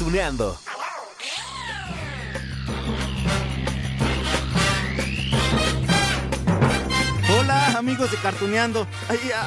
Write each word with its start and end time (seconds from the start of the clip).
Cartuneando. 0.00 0.69
Amigos 7.80 8.10
de 8.10 8.18
Cartuneando. 8.18 8.86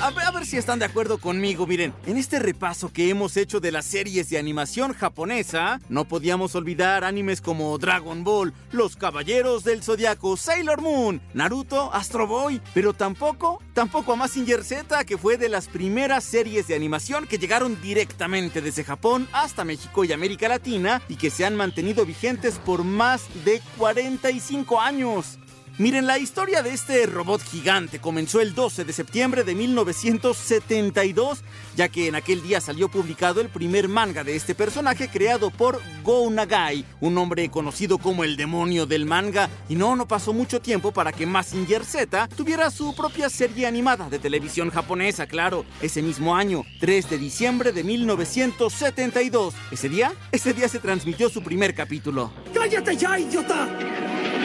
A, 0.01 0.31
ver 0.31 0.45
si 0.47 0.57
están 0.57 0.79
de 0.79 0.85
acuerdo 0.85 1.19
conmigo. 1.19 1.67
Miren, 1.67 1.93
en 2.07 2.17
este 2.17 2.39
repaso 2.39 2.91
que 2.91 3.09
hemos 3.09 3.37
hecho 3.37 3.59
de 3.59 3.71
las 3.71 3.85
series 3.85 4.27
de 4.31 4.39
animación 4.39 4.93
japonesa, 4.93 5.79
no 5.87 6.05
podíamos 6.05 6.55
olvidar 6.55 7.03
animes 7.03 7.41
como 7.41 7.77
Dragon 7.77 8.23
Ball, 8.23 8.51
Los 8.71 8.95
Caballeros 8.95 9.63
del 9.63 9.83
Zodiaco, 9.83 10.35
Sailor 10.35 10.81
Moon, 10.81 11.21
Naruto, 11.35 11.93
Astro 11.93 12.25
Boy, 12.25 12.59
pero 12.73 12.93
tampoco, 12.93 13.61
tampoco 13.73 14.13
a 14.13 14.15
Mazinger 14.15 14.63
Z, 14.63 15.05
que 15.05 15.19
fue 15.19 15.37
de 15.37 15.49
las 15.49 15.67
primeras 15.67 16.23
series 16.23 16.67
de 16.67 16.75
animación 16.75 17.27
que 17.27 17.37
llegaron 17.37 17.79
directamente 17.83 18.61
desde 18.61 18.83
Japón 18.83 19.27
hasta 19.31 19.63
México 19.63 20.05
y 20.05 20.11
América 20.11 20.49
Latina 20.49 21.03
y 21.07 21.17
que 21.17 21.29
se 21.29 21.45
han 21.45 21.55
mantenido 21.55 22.03
vigentes 22.03 22.55
por 22.57 22.83
más 22.83 23.27
de 23.45 23.61
45 23.77 24.81
años. 24.81 25.37
Miren, 25.79 26.05
la 26.05 26.19
historia 26.19 26.61
de 26.61 26.69
este 26.69 27.03
robot 27.07 27.41
gigante 27.41 27.97
comenzó 27.97 28.39
el 28.41 28.53
12 28.53 28.85
de 28.85 28.93
septiembre 28.93 29.43
de 29.43 29.55
1972, 29.55 31.39
ya 31.75 31.89
que 31.89 32.07
en 32.07 32.13
aquel 32.13 32.43
día 32.43 32.61
salió 32.61 32.89
publicado 32.89 33.41
el 33.41 33.49
primer 33.49 33.87
manga 33.87 34.23
de 34.23 34.35
este 34.35 34.53
personaje 34.53 35.07
creado 35.07 35.49
por 35.49 35.81
Go 36.03 36.29
Nagai, 36.29 36.85
un 37.01 37.17
hombre 37.17 37.49
conocido 37.49 37.97
como 37.97 38.23
el 38.23 38.37
demonio 38.37 38.85
del 38.85 39.07
manga, 39.07 39.49
y 39.67 39.73
no, 39.73 39.95
no 39.95 40.07
pasó 40.07 40.31
mucho 40.31 40.61
tiempo 40.61 40.91
para 40.91 41.11
que 41.11 41.25
Mazinger 41.25 41.83
Z 41.83 42.27
tuviera 42.27 42.69
su 42.69 42.95
propia 42.95 43.27
serie 43.27 43.65
animada 43.65 44.11
de 44.11 44.19
televisión 44.19 44.69
japonesa, 44.69 45.25
claro, 45.25 45.65
ese 45.81 46.03
mismo 46.03 46.35
año, 46.35 46.65
3 46.81 47.09
de 47.09 47.17
diciembre 47.17 47.71
de 47.71 47.83
1972. 47.83 49.55
¿Ese 49.71 49.89
día? 49.89 50.13
Ese 50.31 50.53
día 50.53 50.69
se 50.69 50.77
transmitió 50.77 51.31
su 51.31 51.41
primer 51.41 51.73
capítulo. 51.73 52.31
¡Cállate 52.53 52.95
ya, 52.95 53.17
idiota! 53.17 53.67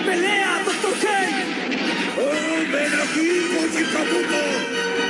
¡Pelea, 0.06 0.47
Dr. 0.98 1.06
K! 1.06 1.08
¡Oh, 2.18 2.72
ven 2.72 3.00
aquí, 3.00 3.28
Koji 3.54 3.84
Kabuto! 3.92 4.38
¡Cortadores 4.68 4.98
de 4.98 5.07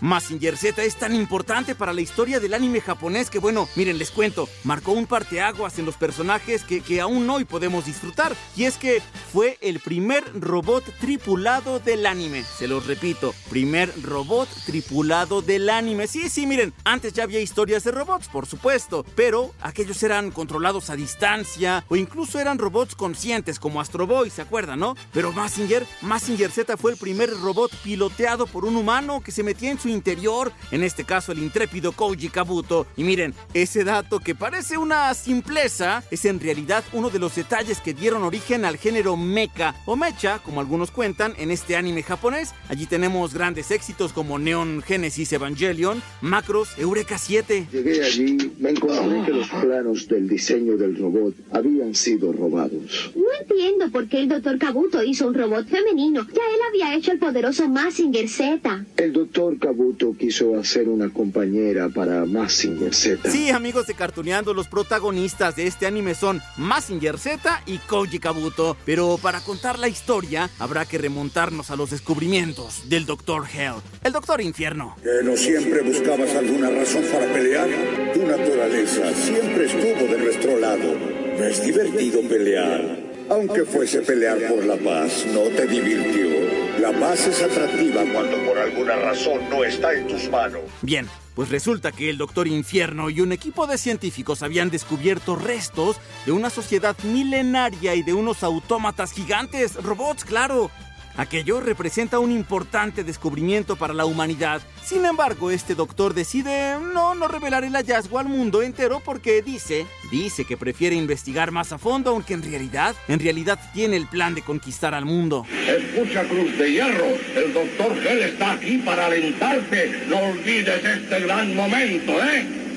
Mazinger 0.00 0.56
Z 0.56 0.82
es 0.82 0.96
tan 0.96 1.14
importante 1.14 1.74
para 1.74 1.92
la 1.92 2.00
historia 2.00 2.40
del 2.40 2.54
anime 2.54 2.80
japonés 2.80 3.30
que, 3.30 3.38
bueno, 3.38 3.68
miren, 3.76 3.98
les 3.98 4.10
cuento, 4.10 4.48
marcó 4.64 4.92
un 4.92 5.06
parteaguas 5.06 5.78
en 5.78 5.86
los 5.86 5.96
personajes 5.96 6.64
que, 6.64 6.80
que 6.80 7.00
aún 7.00 7.28
hoy 7.28 7.44
podemos 7.44 7.84
disfrutar. 7.84 8.34
Y 8.56 8.64
es 8.64 8.76
que 8.76 9.02
fue 9.32 9.58
el 9.60 9.80
primer 9.80 10.24
robot 10.40 10.84
tripulado 11.00 11.80
del 11.80 12.06
anime. 12.06 12.44
Se 12.44 12.68
los 12.68 12.86
repito, 12.86 13.34
primer 13.50 13.92
robot 14.02 14.48
tripulado 14.66 15.42
del 15.42 15.68
anime. 15.68 16.06
Sí, 16.06 16.28
sí, 16.28 16.46
miren, 16.46 16.72
antes 16.84 17.12
ya 17.12 17.24
había 17.24 17.40
historias 17.40 17.84
de 17.84 17.90
robots, 17.90 18.28
por 18.28 18.46
supuesto, 18.46 19.04
pero 19.14 19.52
aquellos 19.60 20.02
eran 20.02 20.30
controlados 20.30 20.90
a 20.90 20.96
distancia 20.96 21.84
o 21.88 21.96
incluso 21.96 22.38
eran 22.38 22.58
robots 22.58 22.94
conscientes 22.94 23.58
como 23.58 23.80
Astro 23.80 24.06
Boy, 24.06 24.30
¿se 24.30 24.42
acuerdan, 24.42 24.80
no? 24.80 24.96
Pero 25.12 25.32
Mazinger, 25.32 25.86
Mazinger 26.02 26.50
Z 26.50 26.76
fue 26.76 26.92
el 26.92 26.96
primer 26.96 27.30
robot 27.30 27.70
piloteado 27.82 28.46
por 28.46 28.64
un 28.64 28.76
humano 28.76 29.20
que 29.20 29.32
se 29.32 29.42
metía 29.42 29.70
en 29.70 29.78
su 29.78 29.89
interior, 29.90 30.52
en 30.70 30.82
este 30.82 31.04
caso 31.04 31.32
el 31.32 31.40
intrépido 31.40 31.92
Koji 31.92 32.28
Kabuto. 32.28 32.86
Y 32.96 33.04
miren, 33.04 33.34
ese 33.54 33.84
dato 33.84 34.20
que 34.20 34.34
parece 34.34 34.78
una 34.78 35.12
simpleza 35.14 36.02
es 36.10 36.24
en 36.24 36.40
realidad 36.40 36.84
uno 36.92 37.10
de 37.10 37.18
los 37.18 37.34
detalles 37.34 37.80
que 37.80 37.94
dieron 37.94 38.22
origen 38.22 38.64
al 38.64 38.76
género 38.76 39.16
mecha 39.16 39.74
o 39.86 39.96
mecha, 39.96 40.38
como 40.38 40.60
algunos 40.60 40.90
cuentan, 40.90 41.34
en 41.38 41.50
este 41.50 41.76
anime 41.76 42.02
japonés. 42.02 42.54
Allí 42.68 42.86
tenemos 42.86 43.34
grandes 43.34 43.70
éxitos 43.70 44.12
como 44.12 44.38
Neon 44.38 44.82
Genesis 44.82 45.32
Evangelion, 45.32 46.02
Macros, 46.20 46.78
Eureka 46.78 47.18
7. 47.18 47.66
Llegué 47.72 48.04
allí, 48.04 48.52
me 48.58 48.70
encontré 48.70 49.22
que 49.24 49.32
los 49.32 49.48
planos 49.48 50.08
del 50.08 50.28
diseño 50.28 50.76
del 50.76 50.96
robot 50.96 51.34
habían 51.52 51.94
sido 51.94 52.32
robados. 52.32 53.12
No 53.14 53.22
entiendo 53.40 53.90
por 53.90 54.08
qué 54.08 54.20
el 54.20 54.28
doctor 54.28 54.58
Kabuto 54.58 55.02
hizo 55.02 55.26
un 55.26 55.34
robot 55.34 55.66
femenino. 55.68 56.26
Ya 56.26 56.42
él 56.42 56.60
había 56.68 56.94
hecho 56.94 57.12
el 57.12 57.18
poderoso 57.18 57.68
Mazinger 57.68 58.28
Z. 58.28 58.84
El 58.96 59.12
doctor 59.12 59.58
Kabuto 59.58 59.79
quiso 60.18 60.58
hacer 60.58 60.88
una 60.88 61.10
compañera 61.10 61.88
para 61.88 62.24
Mazinger 62.26 62.94
Z. 62.94 63.30
Sí, 63.30 63.50
amigos 63.50 63.86
de 63.86 63.94
Cartuneando, 63.94 64.54
los 64.54 64.68
protagonistas 64.68 65.56
de 65.56 65.66
este 65.66 65.86
anime 65.86 66.14
son 66.14 66.40
Mazinger 66.56 67.18
Z 67.18 67.62
y 67.66 67.78
Koji 67.78 68.18
Kabuto. 68.18 68.76
Pero 68.84 69.18
para 69.20 69.40
contar 69.40 69.78
la 69.78 69.88
historia, 69.88 70.50
habrá 70.58 70.84
que 70.84 70.98
remontarnos 70.98 71.70
a 71.70 71.76
los 71.76 71.90
descubrimientos 71.90 72.88
del 72.88 73.06
Doctor 73.06 73.44
Hell, 73.52 73.74
el 74.04 74.12
Doctor 74.12 74.40
Infierno. 74.40 74.96
¿Que 75.02 75.24
no 75.24 75.36
siempre 75.36 75.80
buscabas 75.82 76.34
alguna 76.34 76.70
razón 76.70 77.04
para 77.12 77.32
pelear? 77.32 77.68
Tu 78.12 78.26
naturaleza 78.26 79.14
siempre 79.14 79.66
estuvo 79.66 80.12
de 80.12 80.18
nuestro 80.18 80.58
lado. 80.58 80.94
No 81.38 81.44
es 81.44 81.64
divertido 81.64 82.20
pelear. 82.28 83.10
Aunque 83.30 83.64
fuese 83.64 84.00
pelear 84.00 84.38
por 84.48 84.64
la 84.64 84.76
paz, 84.76 85.24
no 85.32 85.42
te 85.42 85.66
divirtió. 85.66 86.39
La 86.80 86.98
paz 86.98 87.26
es 87.26 87.42
atractiva 87.42 88.02
cuando 88.10 88.42
por 88.42 88.58
alguna 88.58 88.96
razón 88.96 89.50
no 89.50 89.62
está 89.64 89.92
en 89.92 90.06
tus 90.06 90.30
manos. 90.30 90.62
Bien, 90.80 91.06
pues 91.34 91.50
resulta 91.50 91.92
que 91.92 92.08
el 92.08 92.16
Doctor 92.16 92.48
Infierno 92.48 93.10
y 93.10 93.20
un 93.20 93.32
equipo 93.32 93.66
de 93.66 93.76
científicos 93.76 94.42
habían 94.42 94.70
descubierto 94.70 95.36
restos 95.36 95.98
de 96.24 96.32
una 96.32 96.48
sociedad 96.48 96.96
milenaria 97.02 97.94
y 97.94 98.02
de 98.02 98.14
unos 98.14 98.42
autómatas 98.42 99.12
gigantes, 99.12 99.74
robots, 99.74 100.24
claro. 100.24 100.70
Aquello 101.16 101.60
representa 101.60 102.18
un 102.18 102.32
importante 102.32 103.04
descubrimiento 103.04 103.76
para 103.76 103.94
la 103.94 104.04
humanidad. 104.04 104.62
Sin 104.84 105.04
embargo, 105.04 105.50
este 105.50 105.74
doctor 105.74 106.14
decide 106.14 106.76
no, 106.80 107.14
no 107.14 107.28
revelar 107.28 107.64
el 107.64 107.74
hallazgo 107.74 108.18
al 108.18 108.28
mundo 108.28 108.62
entero 108.62 109.00
porque 109.04 109.42
dice, 109.42 109.86
dice 110.10 110.44
que 110.44 110.56
prefiere 110.56 110.96
investigar 110.96 111.50
más 111.50 111.72
a 111.72 111.78
fondo, 111.78 112.10
aunque 112.10 112.34
en 112.34 112.42
realidad, 112.42 112.94
en 113.08 113.20
realidad 113.20 113.58
tiene 113.72 113.96
el 113.96 114.06
plan 114.06 114.34
de 114.34 114.42
conquistar 114.42 114.94
al 114.94 115.04
mundo. 115.04 115.44
Escucha, 115.66 116.24
Cruz 116.24 116.56
de 116.56 116.72
Hierro, 116.72 117.06
el 117.36 117.52
doctor 117.52 118.00
Gel 118.02 118.18
está 118.20 118.52
aquí 118.52 118.78
para 118.78 119.06
alentarte. 119.06 120.06
No 120.08 120.18
olvides 120.18 120.84
este 120.84 121.20
gran 121.20 121.54
momento, 121.54 122.12
¿eh? 122.24 122.69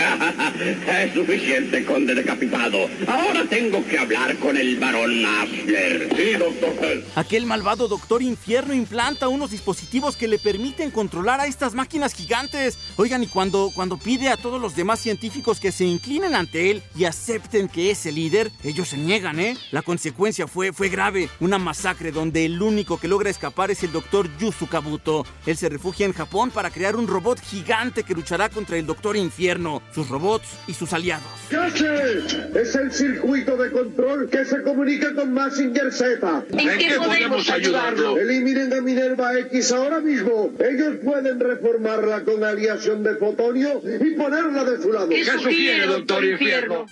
es 1.04 1.14
suficiente, 1.14 1.84
conde 1.84 2.14
decapitado. 2.14 2.88
Ahora 3.06 3.44
tengo 3.48 3.84
que 3.86 3.98
hablar 3.98 4.36
con 4.36 4.56
el 4.56 4.78
barón 4.78 5.24
Asler. 5.24 6.08
Sí, 6.16 6.32
doctor. 6.38 7.04
Aquel 7.16 7.46
malvado 7.46 7.88
doctor 7.88 8.22
infierno 8.22 8.74
implanta 8.74 9.28
unos 9.28 9.50
dispositivos 9.50 10.16
que 10.16 10.28
le 10.28 10.38
permiten 10.38 10.90
controlar 10.90 11.40
a 11.40 11.46
estas 11.46 11.74
máquinas 11.74 12.14
gigantes. 12.14 12.78
Oigan, 12.96 13.22
y 13.22 13.26
cuando, 13.26 13.70
cuando 13.74 13.98
pide 13.98 14.28
a 14.28 14.36
todos 14.36 14.60
los 14.60 14.76
demás 14.76 15.00
científicos 15.00 15.60
que 15.60 15.72
se 15.72 15.84
inclinen 15.84 16.34
ante 16.34 16.70
él 16.70 16.82
y 16.96 17.04
acepten 17.04 17.68
que 17.68 17.90
es 17.90 18.06
el 18.06 18.16
líder, 18.16 18.50
ellos 18.64 18.88
se 18.88 18.96
niegan, 18.96 19.40
¿eh? 19.40 19.56
La 19.70 19.82
consecuencia 19.82 20.46
fue, 20.46 20.72
fue 20.72 20.88
grave. 20.88 21.28
Una 21.40 21.58
masacre 21.58 22.12
donde 22.12 22.44
el 22.44 22.60
único 22.60 22.98
que 22.98 23.08
logra 23.08 23.30
escapar 23.30 23.70
es 23.70 23.82
el 23.82 23.92
doctor 23.92 24.28
Yusu 24.38 24.66
Kabuto. 24.66 25.24
Él 25.46 25.56
se 25.56 25.68
refugia 25.68 26.06
en 26.06 26.12
Japón 26.12 26.50
para 26.50 26.70
crear 26.70 26.96
un 26.96 27.06
robot 27.06 27.40
gigante 27.40 28.02
que 28.02 28.14
luchará 28.14 28.48
contra 28.48 28.76
el 28.76 28.86
doctor 28.86 29.16
infierno, 29.16 29.82
sus 29.94 30.08
robots 30.08 30.48
y 30.66 30.74
sus 30.74 30.92
aliados. 30.92 31.26
¿Qué 31.48 31.70
sé? 31.70 32.60
Es 32.60 32.74
el 32.74 32.92
circuito 32.92 33.56
de 33.56 33.70
control 33.70 34.28
que 34.30 34.44
se 34.44 34.62
comunica 34.62 35.14
con 35.14 35.32
Mazinger 35.32 35.92
Z. 35.92 36.44
¿En 36.52 36.78
qué 36.78 36.96
podemos 36.96 37.50
ayudarlo? 37.50 38.18
Eliminen 38.18 38.72
a 38.72 38.80
Minerva 38.80 39.38
X 39.38 39.72
ahora 39.72 40.00
mismo. 40.00 40.52
Ellos 40.58 40.96
pueden 41.04 41.40
reformarla 41.40 42.24
con 42.24 42.44
aleación 42.44 43.02
de 43.02 43.16
fotonio 43.16 43.80
y 43.84 44.14
ponerla 44.14 44.64
de 44.64 44.82
su 44.82 44.92
lado. 44.92 45.08
¿Qué 45.08 45.24
sugiere, 45.24 45.86
doctor 45.86 46.24
Infierno? 46.24 46.86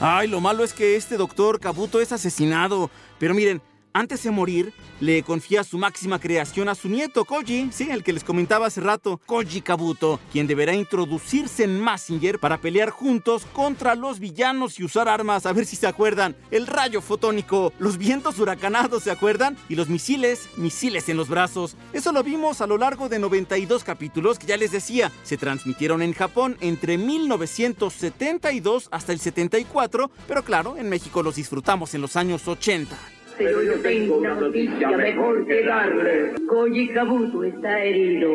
Ay, 0.00 0.28
lo 0.28 0.40
malo 0.40 0.62
es 0.62 0.72
que 0.72 0.96
este 0.96 1.16
doctor 1.16 1.58
Kabuto 1.58 2.00
es 2.00 2.12
asesinado. 2.12 2.90
Pero 3.18 3.34
miren, 3.34 3.60
antes 3.92 4.22
de 4.22 4.30
morir, 4.30 4.72
le 5.00 5.22
confía 5.22 5.64
su 5.64 5.78
máxima 5.78 6.18
creación 6.18 6.68
a 6.68 6.74
su 6.74 6.88
nieto, 6.88 7.24
Koji, 7.24 7.70
sí, 7.72 7.88
el 7.90 8.02
que 8.02 8.12
les 8.12 8.24
comentaba 8.24 8.66
hace 8.66 8.80
rato, 8.80 9.20
Koji 9.26 9.60
Kabuto, 9.60 10.20
quien 10.32 10.46
deberá 10.46 10.74
introducirse 10.74 11.64
en 11.64 11.80
Massinger 11.80 12.38
para 12.38 12.60
pelear 12.60 12.90
juntos 12.90 13.46
contra 13.52 13.94
los 13.94 14.18
villanos 14.18 14.78
y 14.78 14.84
usar 14.84 15.08
armas, 15.08 15.46
a 15.46 15.52
ver 15.52 15.66
si 15.66 15.76
se 15.76 15.86
acuerdan, 15.86 16.36
el 16.50 16.66
rayo 16.66 17.00
fotónico, 17.00 17.72
los 17.78 17.98
vientos 17.98 18.38
huracanados, 18.38 19.04
¿se 19.04 19.10
acuerdan? 19.10 19.56
Y 19.68 19.74
los 19.74 19.88
misiles, 19.88 20.48
misiles 20.56 21.08
en 21.08 21.16
los 21.16 21.28
brazos. 21.28 21.76
Eso 21.92 22.12
lo 22.12 22.22
vimos 22.22 22.60
a 22.60 22.66
lo 22.66 22.78
largo 22.78 23.08
de 23.08 23.18
92 23.18 23.84
capítulos 23.84 24.38
que 24.38 24.46
ya 24.46 24.56
les 24.56 24.72
decía, 24.72 25.12
se 25.22 25.36
transmitieron 25.36 26.02
en 26.02 26.12
Japón 26.12 26.56
entre 26.60 26.98
1972 26.98 28.88
hasta 28.90 29.12
el 29.12 29.20
74, 29.20 30.10
pero 30.26 30.44
claro, 30.44 30.76
en 30.76 30.88
México 30.88 31.22
los 31.22 31.36
disfrutamos 31.36 31.94
en 31.94 32.00
los 32.00 32.16
años 32.16 32.46
80. 32.46 33.17
Pero 33.38 33.62
yo 33.62 33.74
tengo 33.80 34.18
una 34.18 34.34
noticia 34.34 34.88
mejor 34.90 35.46
que 35.46 35.64
darle. 35.64 36.34
Koji 36.48 36.88
Kabuto 36.88 37.44
está 37.44 37.82
herido. 37.82 38.30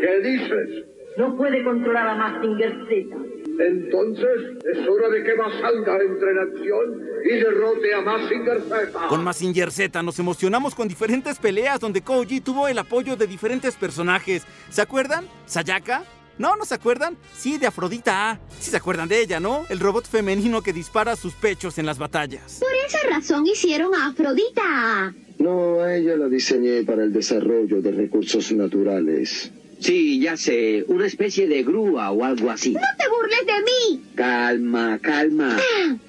¿Qué 0.00 0.20
dices? 0.22 0.84
No 1.16 1.34
puede 1.36 1.64
controlar 1.64 2.08
a 2.08 2.14
Mazinger 2.14 2.72
Z. 2.88 3.16
Entonces 3.58 4.58
es 4.70 4.86
hora 4.86 5.08
de 5.08 5.22
que 5.24 5.34
más 5.34 5.52
salga 5.58 5.96
entre 6.02 6.30
en 6.30 6.38
acción 6.38 7.00
y 7.24 7.34
derrote 7.36 7.94
a 7.94 8.02
Mazinger 8.02 8.60
Z. 8.60 9.08
Con 9.08 9.24
Mazinger 9.24 9.70
Z 9.70 10.02
nos 10.02 10.18
emocionamos 10.18 10.74
con 10.74 10.86
diferentes 10.88 11.38
peleas 11.38 11.80
donde 11.80 12.02
Koji 12.02 12.42
tuvo 12.42 12.68
el 12.68 12.78
apoyo 12.78 13.16
de 13.16 13.26
diferentes 13.26 13.74
personajes. 13.76 14.46
¿Se 14.68 14.82
acuerdan? 14.82 15.24
Sayaka, 15.46 16.04
¿No? 16.38 16.56
¿No 16.56 16.64
se 16.64 16.74
acuerdan? 16.74 17.16
Sí, 17.36 17.58
de 17.58 17.66
Afrodita. 17.66 18.38
Sí 18.60 18.70
se 18.70 18.76
acuerdan 18.76 19.08
de 19.08 19.20
ella, 19.20 19.40
¿no? 19.40 19.64
El 19.68 19.80
robot 19.80 20.06
femenino 20.06 20.62
que 20.62 20.72
dispara 20.72 21.16
sus 21.16 21.34
pechos 21.34 21.78
en 21.78 21.86
las 21.86 21.98
batallas. 21.98 22.58
Por 22.60 22.72
esa 22.86 22.98
razón 23.08 23.46
hicieron 23.46 23.94
a 23.94 24.08
Afrodita. 24.08 25.14
No, 25.38 25.80
a 25.80 25.94
ella 25.94 26.16
la 26.16 26.28
diseñé 26.28 26.82
para 26.84 27.04
el 27.04 27.12
desarrollo 27.12 27.80
de 27.82 27.92
recursos 27.92 28.52
naturales. 28.52 29.50
Sí, 29.78 30.20
ya 30.20 30.36
sé, 30.36 30.84
una 30.88 31.06
especie 31.06 31.46
de 31.46 31.62
grúa 31.62 32.10
o 32.10 32.24
algo 32.24 32.50
así. 32.50 32.72
¡No 32.72 32.80
te 32.98 33.08
burles 33.08 33.46
de 33.46 33.62
mí! 33.62 34.02
Calma, 34.14 34.98
calma. 35.00 35.56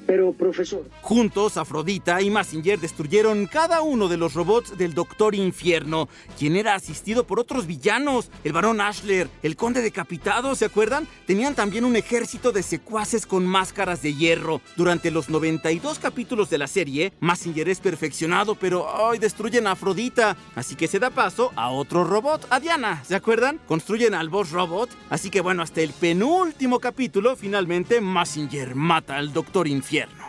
Pero, 0.05 0.31
profesor. 0.31 0.89
Juntos, 1.01 1.57
Afrodita 1.57 2.21
y 2.21 2.29
Massinger 2.29 2.79
destruyeron 2.79 3.45
cada 3.45 3.81
uno 3.81 4.07
de 4.07 4.15
los 4.15 4.33
robots 4.33 4.77
del 4.77 4.93
Doctor 4.93 5.35
Infierno, 5.35 6.07
quien 6.39 6.55
era 6.55 6.75
asistido 6.75 7.27
por 7.27 7.39
otros 7.41 7.67
villanos, 7.67 8.31
el 8.45 8.53
Barón 8.53 8.79
Ashler, 8.79 9.29
el 9.43 9.57
Conde 9.57 9.81
Decapitado, 9.81 10.55
¿se 10.55 10.65
acuerdan? 10.65 11.07
Tenían 11.25 11.55
también 11.55 11.83
un 11.83 11.97
ejército 11.97 12.53
de 12.53 12.63
secuaces 12.63 13.25
con 13.25 13.45
máscaras 13.45 14.01
de 14.01 14.13
hierro. 14.13 14.61
Durante 14.77 15.11
los 15.11 15.29
92 15.29 15.99
capítulos 15.99 16.49
de 16.49 16.57
la 16.57 16.67
serie, 16.67 17.11
Massinger 17.19 17.67
es 17.67 17.81
perfeccionado, 17.81 18.55
pero 18.55 18.85
hoy 18.85 19.17
destruyen 19.17 19.67
a 19.67 19.71
Afrodita, 19.71 20.37
así 20.55 20.75
que 20.75 20.87
se 20.87 20.99
da 20.99 21.09
paso 21.09 21.51
a 21.57 21.69
otro 21.69 22.05
robot, 22.05 22.47
a 22.49 22.61
Diana, 22.61 23.03
¿se 23.03 23.15
acuerdan? 23.15 23.56
Construyen 23.65 24.13
al 24.13 24.29
boss 24.29 24.51
robot, 24.51 24.89
así 25.09 25.29
que 25.29 25.41
bueno, 25.41 25.63
hasta 25.63 25.81
el 25.81 25.91
penúltimo 25.93 26.79
capítulo, 26.79 27.35
finalmente 27.35 28.01
Massinger 28.01 28.75
mata 28.75 29.17
al 29.17 29.33
Doctor 29.33 29.67
Infierno. 29.67 30.27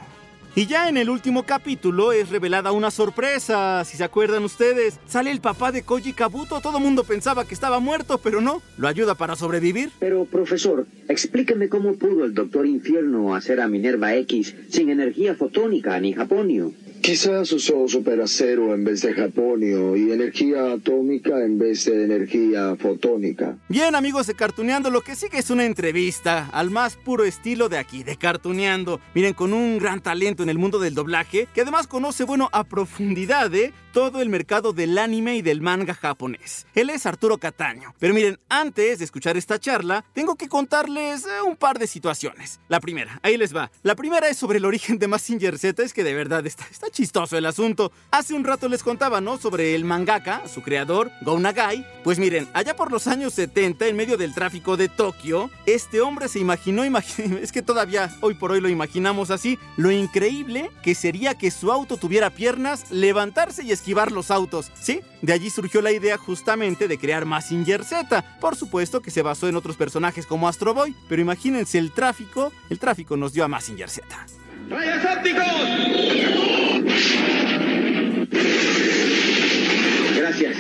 Y 0.58 0.66
ya 0.66 0.88
en 0.88 0.96
el 0.96 1.08
último 1.08 1.44
capítulo 1.44 2.10
es 2.10 2.30
revelada 2.30 2.72
una 2.72 2.90
sorpresa, 2.90 3.84
si 3.84 3.96
se 3.96 4.02
acuerdan 4.02 4.42
ustedes. 4.42 4.98
Sale 5.06 5.30
el 5.30 5.40
papá 5.40 5.70
de 5.70 5.82
Koji 5.82 6.14
Kabuto, 6.14 6.60
todo 6.60 6.80
mundo 6.80 7.04
pensaba 7.04 7.44
que 7.44 7.54
estaba 7.54 7.78
muerto, 7.78 8.19
pero 8.19 8.40
no, 8.40 8.60
lo 8.76 8.88
ayuda 8.88 9.14
para 9.14 9.36
sobrevivir. 9.36 9.90
Pero, 10.00 10.24
profesor, 10.24 10.86
explíqueme 11.08 11.69
cómo 11.69 11.94
pudo 11.94 12.24
el 12.24 12.34
Doctor 12.34 12.66
Infierno 12.66 13.36
hacer 13.36 13.60
a 13.60 13.69
Minerva 13.69 14.16
X 14.16 14.56
sin 14.69 14.90
energía 14.90 15.36
fotónica 15.36 16.00
ni 16.00 16.12
japonio. 16.12 16.72
Quizás 17.02 17.52
usó 17.52 17.88
superacero 17.88 18.74
en 18.74 18.84
vez 18.84 19.02
de 19.02 19.14
japonio 19.14 19.96
y 19.96 20.12
energía 20.12 20.72
atómica 20.72 21.42
en 21.42 21.58
vez 21.58 21.84
de 21.86 22.04
energía 22.04 22.76
fotónica. 22.76 23.56
Bien, 23.68 23.94
amigos 23.94 24.26
de 24.26 24.34
Cartuneando, 24.34 24.90
lo 24.90 25.00
que 25.02 25.16
sigue 25.16 25.38
es 25.38 25.50
una 25.50 25.64
entrevista 25.64 26.48
al 26.52 26.70
más 26.70 26.96
puro 26.96 27.24
estilo 27.24 27.68
de 27.68 27.78
aquí, 27.78 28.02
de 28.02 28.16
Cartuneando. 28.16 29.00
Miren, 29.14 29.34
con 29.34 29.52
un 29.52 29.78
gran 29.78 30.02
talento 30.02 30.42
en 30.42 30.48
el 30.48 30.58
mundo 30.58 30.78
del 30.78 30.94
doblaje, 30.94 31.48
que 31.54 31.62
además 31.62 31.86
conoce, 31.86 32.24
bueno, 32.24 32.48
a 32.52 32.64
profundidad, 32.64 33.54
¿eh? 33.54 33.72
todo 33.92 34.20
el 34.20 34.28
mercado 34.28 34.72
del 34.72 34.96
anime 34.98 35.36
y 35.36 35.42
del 35.42 35.60
manga 35.60 35.94
japonés. 35.94 36.66
Él 36.74 36.90
es 36.90 37.06
Arturo 37.06 37.38
Cataño. 37.38 37.94
Pero 37.98 38.14
miren, 38.14 38.38
antes 38.48 38.98
de 38.98 39.04
escuchar 39.04 39.36
esta 39.36 39.58
charla, 39.58 40.04
tengo 40.12 40.36
que 40.36 40.48
contarles 40.48 41.24
eh, 41.24 41.42
un 41.44 41.56
par 41.56 41.78
de 41.78 41.86
situaciones. 41.86 42.60
La 42.68 42.80
primera, 42.80 43.18
ahí 43.22 43.36
les 43.36 43.56
va. 43.56 43.70
La 43.82 43.96
primera 43.96 44.28
es 44.28 44.36
sobre 44.36 44.58
el 44.58 44.66
origen 44.66 44.98
de 44.98 45.08
Massinger 45.08 45.58
Z, 45.58 45.82
es 45.82 45.92
que 45.92 46.04
de 46.04 46.14
verdad 46.14 46.46
está, 46.46 46.66
está 46.70 46.88
chistoso 46.90 47.37
el 47.37 47.46
asunto. 47.46 47.93
Hace 48.11 48.35
un 48.35 48.44
rato 48.44 48.69
les 48.69 48.82
contaba, 48.82 49.20
¿no? 49.20 49.38
Sobre 49.38 49.75
el 49.75 49.85
mangaka, 49.85 50.46
su 50.49 50.62
creador, 50.62 51.11
Go 51.23 51.38
Nagai. 51.38 51.87
Pues 52.05 52.19
miren, 52.19 52.49
allá 52.55 52.75
por 52.76 52.90
los 52.90 53.06
años 53.06 53.35
70, 53.35 53.87
en 53.87 53.96
medio 53.96 54.17
del 54.17 54.35
tráfico 54.35 54.76
de 54.76 54.88
Tokio, 54.88 55.50
este 55.67 56.00
hombre 56.00 56.29
se 56.29 56.38
imaginó, 56.38 56.85
imagi- 56.85 57.38
es 57.43 57.52
que 57.52 57.62
todavía 57.62 58.14
hoy 58.20 58.35
por 58.35 58.52
hoy 58.52 58.61
lo 58.61 58.69
imaginamos 58.69 59.31
así, 59.31 59.58
lo 59.76 59.90
increíble 59.90 60.70
que 60.82 60.94
sería 60.94 61.37
que 61.37 61.50
su 61.50 61.70
auto 61.73 61.96
tuviera 61.96 62.31
piernas, 62.31 62.91
levantarse 62.91 63.62
y 63.64 63.73
esquivar 63.73 64.12
los 64.12 64.31
autos. 64.31 64.70
Sí, 64.81 65.00
de 65.23 65.32
allí 65.32 65.50
surgió 65.50 65.82
la 65.82 65.93
idea 65.93 66.17
justamente 66.17 66.88
de 66.88 66.99
crear 66.99 67.25
Massinger 67.25 67.84
Z. 67.84 68.38
Por 68.41 68.56
supuesto 68.56 69.00
que 69.02 69.11
se 69.11 69.23
basó 69.23 69.49
en 69.49 69.56
otros 69.56 69.76
personajes 69.76 70.26
como 70.26 70.49
Astro 70.49 70.75
Boy, 70.75 70.94
pero 71.08 71.23
imagínense 71.23 71.79
el 71.79 71.93
tráfico, 71.93 72.52
el 72.70 72.79
tráfico 72.79 73.17
nos 73.17 73.32
dio 73.32 73.44
a 73.44 73.49
Massinger 73.49 73.91
Z. 73.91 74.06
¡Rayos 74.70 75.05
ópticos! 75.05 75.44
Gracias. 80.17 80.56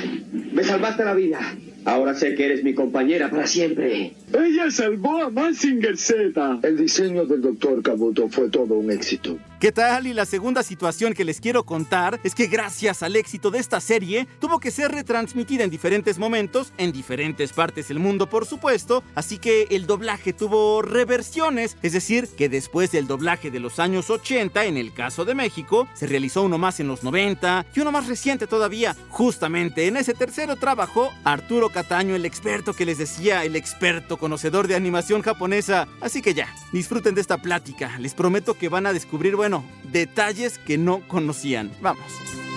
Me 0.52 0.64
salvaste 0.64 1.04
la 1.04 1.14
vida. 1.14 1.40
Ahora 1.84 2.14
sé 2.14 2.34
que 2.34 2.46
eres 2.46 2.64
mi 2.64 2.74
compañera 2.74 3.30
para 3.30 3.46
siempre. 3.46 4.14
Ella 4.32 4.70
salvó 4.70 5.22
a 5.22 5.30
Massinger 5.30 5.96
Z. 5.96 6.60
El 6.62 6.76
diseño 6.76 7.24
del 7.24 7.40
Dr. 7.40 7.82
Kabuto 7.82 8.28
fue 8.28 8.50
todo 8.50 8.74
un 8.74 8.90
éxito. 8.90 9.38
¿Qué 9.58 9.72
tal? 9.72 10.06
Y 10.06 10.14
la 10.14 10.24
segunda 10.24 10.62
situación 10.62 11.14
que 11.14 11.24
les 11.24 11.40
quiero 11.40 11.64
contar 11.64 12.20
es 12.22 12.36
que 12.36 12.46
gracias 12.46 13.02
al 13.02 13.16
éxito 13.16 13.50
de 13.50 13.58
esta 13.58 13.80
serie, 13.80 14.28
tuvo 14.38 14.60
que 14.60 14.70
ser 14.70 14.92
retransmitida 14.92 15.64
en 15.64 15.70
diferentes 15.70 16.16
momentos, 16.16 16.72
en 16.78 16.92
diferentes 16.92 17.52
partes 17.52 17.88
del 17.88 17.98
mundo 17.98 18.28
por 18.28 18.46
supuesto, 18.46 19.02
así 19.16 19.38
que 19.38 19.66
el 19.70 19.86
doblaje 19.88 20.32
tuvo 20.32 20.80
reversiones, 20.80 21.76
es 21.82 21.92
decir, 21.92 22.28
que 22.28 22.48
después 22.48 22.92
del 22.92 23.08
doblaje 23.08 23.50
de 23.50 23.58
los 23.58 23.80
años 23.80 24.10
80, 24.10 24.64
en 24.64 24.76
el 24.76 24.92
caso 24.92 25.24
de 25.24 25.34
México, 25.34 25.88
se 25.94 26.06
realizó 26.06 26.44
uno 26.44 26.58
más 26.58 26.78
en 26.78 26.86
los 26.86 27.02
90 27.02 27.66
y 27.74 27.80
uno 27.80 27.90
más 27.90 28.06
reciente 28.06 28.46
todavía. 28.46 28.94
Justamente 29.08 29.88
en 29.88 29.96
ese 29.96 30.14
tercero 30.14 30.54
trabajó 30.54 31.10
Arturo 31.24 31.70
Cataño, 31.70 32.14
el 32.14 32.26
experto 32.26 32.74
que 32.74 32.86
les 32.86 32.98
decía, 32.98 33.44
el 33.44 33.56
experto 33.56 34.17
conocedor 34.18 34.68
de 34.68 34.74
animación 34.74 35.22
japonesa. 35.22 35.88
Así 36.00 36.20
que 36.20 36.34
ya, 36.34 36.54
disfruten 36.72 37.14
de 37.14 37.20
esta 37.20 37.38
plática, 37.38 37.98
les 37.98 38.14
prometo 38.14 38.54
que 38.54 38.68
van 38.68 38.86
a 38.86 38.92
descubrir, 38.92 39.36
bueno, 39.36 39.64
detalles 39.90 40.58
que 40.58 40.76
no 40.78 41.06
conocían. 41.08 41.70
Vamos. 41.80 42.47